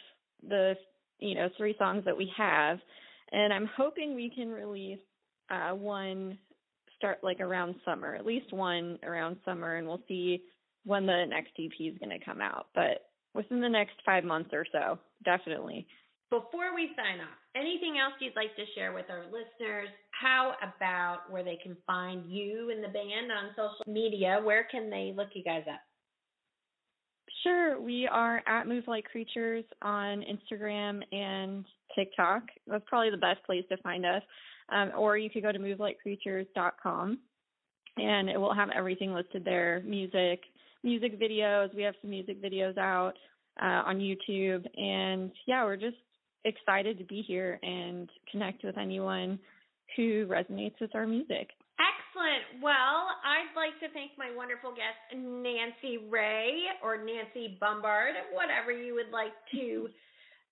the 0.49 0.75
you 1.19 1.35
know 1.35 1.49
three 1.57 1.75
songs 1.79 2.05
that 2.05 2.17
we 2.17 2.31
have, 2.37 2.79
and 3.33 3.53
I'm 3.53 3.69
hoping 3.77 4.15
we 4.15 4.31
can 4.35 4.49
release 4.49 5.01
uh, 5.51 5.71
one 5.71 6.39
start 6.97 7.19
like 7.23 7.41
around 7.41 7.75
summer, 7.85 8.15
at 8.15 8.27
least 8.27 8.53
one 8.53 8.99
around 9.03 9.37
summer, 9.45 9.77
and 9.77 9.87
we'll 9.87 10.03
see 10.07 10.43
when 10.85 11.07
the 11.07 11.25
next 11.29 11.53
EP 11.59 11.73
is 11.81 11.99
going 11.99 12.17
to 12.17 12.25
come 12.25 12.41
out. 12.41 12.67
But 12.75 13.11
within 13.35 13.61
the 13.61 13.69
next 13.69 13.95
five 14.05 14.25
months 14.25 14.51
or 14.53 14.67
so, 14.71 14.99
definitely. 15.25 15.87
Before 16.31 16.75
we 16.75 16.91
sign 16.95 17.21
off, 17.21 17.39
anything 17.57 17.97
else 17.99 18.15
you'd 18.21 18.37
like 18.37 18.55
to 18.55 18.65
share 18.77 18.93
with 18.93 19.07
our 19.11 19.25
listeners? 19.25 19.89
How 20.13 20.55
about 20.63 21.31
where 21.31 21.43
they 21.43 21.59
can 21.61 21.77
find 21.87 22.31
you 22.31 22.71
and 22.71 22.85
the 22.85 22.89
band 22.89 23.33
on 23.33 23.51
social 23.57 23.93
media? 23.93 24.41
Where 24.45 24.67
can 24.71 24.91
they 24.91 25.13
look 25.17 25.29
you 25.35 25.43
guys 25.43 25.65
up? 25.69 25.81
Sure, 27.43 27.81
we 27.81 28.07
are 28.07 28.43
at 28.47 28.67
Move 28.69 28.85
Like 28.87 29.05
Creatures 29.05 29.65
on 29.81 30.23
Instagram 30.23 31.01
and 31.11 31.65
TikTok. 31.95 32.43
That's 32.67 32.85
probably 32.87 33.11
the 33.11 33.17
best 33.17 33.43
place 33.47 33.65
to 33.71 33.79
find 33.79 34.05
us. 34.05 34.23
Um, 34.71 34.93
or 34.97 35.17
you 35.17 35.31
could 35.31 35.43
go 35.43 35.51
to 35.51 35.59
movelikecreatures.com 35.59 37.19
and 37.97 38.29
it 38.29 38.39
will 38.39 38.55
have 38.55 38.69
everything 38.71 39.15
listed 39.15 39.45
there 39.45 39.83
music, 39.85 40.41
music 40.85 41.19
videos. 41.21 41.75
We 41.75 41.83
have 41.83 41.95
some 42.01 42.11
music 42.11 42.43
videos 42.43 42.77
out 42.77 43.15
uh, 43.61 43.83
on 43.87 43.99
YouTube. 43.99 44.67
And 44.77 45.33
yeah, 45.47 45.65
we're 45.65 45.77
just 45.77 45.97
excited 46.45 46.99
to 46.99 47.05
be 47.05 47.23
here 47.23 47.59
and 47.63 48.09
connect 48.31 48.65
with 48.65 48.77
anyone 48.79 49.39
who 49.97 50.27
resonates 50.27 50.81
with 50.81 50.95
our 50.95 51.07
music. 51.07 51.49
Excellent. 52.11 52.59
Well, 52.59 53.15
I'd 53.23 53.55
like 53.55 53.79
to 53.87 53.89
thank 53.95 54.19
my 54.19 54.35
wonderful 54.35 54.75
guest, 54.75 54.99
Nancy 55.15 56.11
Ray 56.11 56.67
or 56.83 56.99
Nancy 56.99 57.55
Bombard, 57.63 58.19
whatever 58.35 58.75
you 58.75 58.99
would 58.99 59.15
like 59.15 59.31
to 59.55 59.87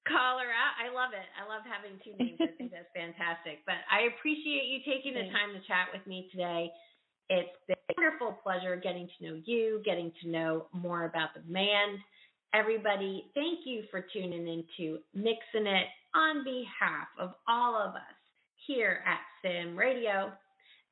call 0.07 0.39
her 0.39 0.47
out. 0.55 0.79
I 0.79 0.95
love 0.95 1.11
it. 1.19 1.27
I 1.35 1.43
love 1.51 1.67
having 1.67 1.99
two 2.07 2.15
names. 2.15 2.39
I 2.39 2.55
think 2.55 2.71
that's 2.71 2.95
fantastic. 2.95 3.67
But 3.67 3.83
I 3.91 4.07
appreciate 4.15 4.71
you 4.71 4.87
taking 4.87 5.19
the 5.19 5.27
time 5.35 5.51
to 5.51 5.61
chat 5.67 5.91
with 5.91 6.07
me 6.07 6.31
today. 6.31 6.71
It's 7.27 7.59
been 7.67 7.75
a 7.75 7.95
wonderful 7.99 8.39
pleasure 8.39 8.79
getting 8.79 9.11
to 9.19 9.19
know 9.27 9.43
you, 9.43 9.83
getting 9.85 10.15
to 10.23 10.31
know 10.31 10.71
more 10.71 11.11
about 11.11 11.35
the 11.35 11.43
band. 11.43 11.99
Everybody, 12.55 13.35
thank 13.35 13.67
you 13.67 13.83
for 13.91 14.07
tuning 14.15 14.47
into 14.47 15.03
Mixing 15.11 15.67
It 15.67 15.91
on 16.15 16.47
behalf 16.47 17.11
of 17.19 17.35
all 17.51 17.75
of 17.75 17.99
us 17.99 18.17
here 18.63 19.03
at 19.03 19.19
Sim 19.43 19.77
Radio. 19.77 20.31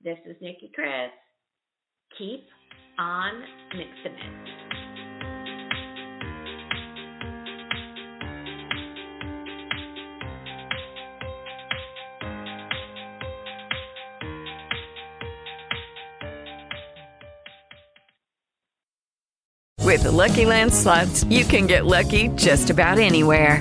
This 0.07 0.18
is 0.24 0.36
Nicki 0.40 0.70
Kris. 0.72 1.11
Keep 2.16 2.46
on 2.96 3.42
mixing 3.74 4.12
it. 4.12 4.20
With 19.84 20.04
the 20.04 20.12
Lucky 20.12 20.44
Land 20.44 20.72
slots, 20.72 21.24
you 21.24 21.44
can 21.44 21.66
get 21.66 21.84
lucky 21.84 22.28
just 22.36 22.70
about 22.70 23.00
anywhere. 23.00 23.61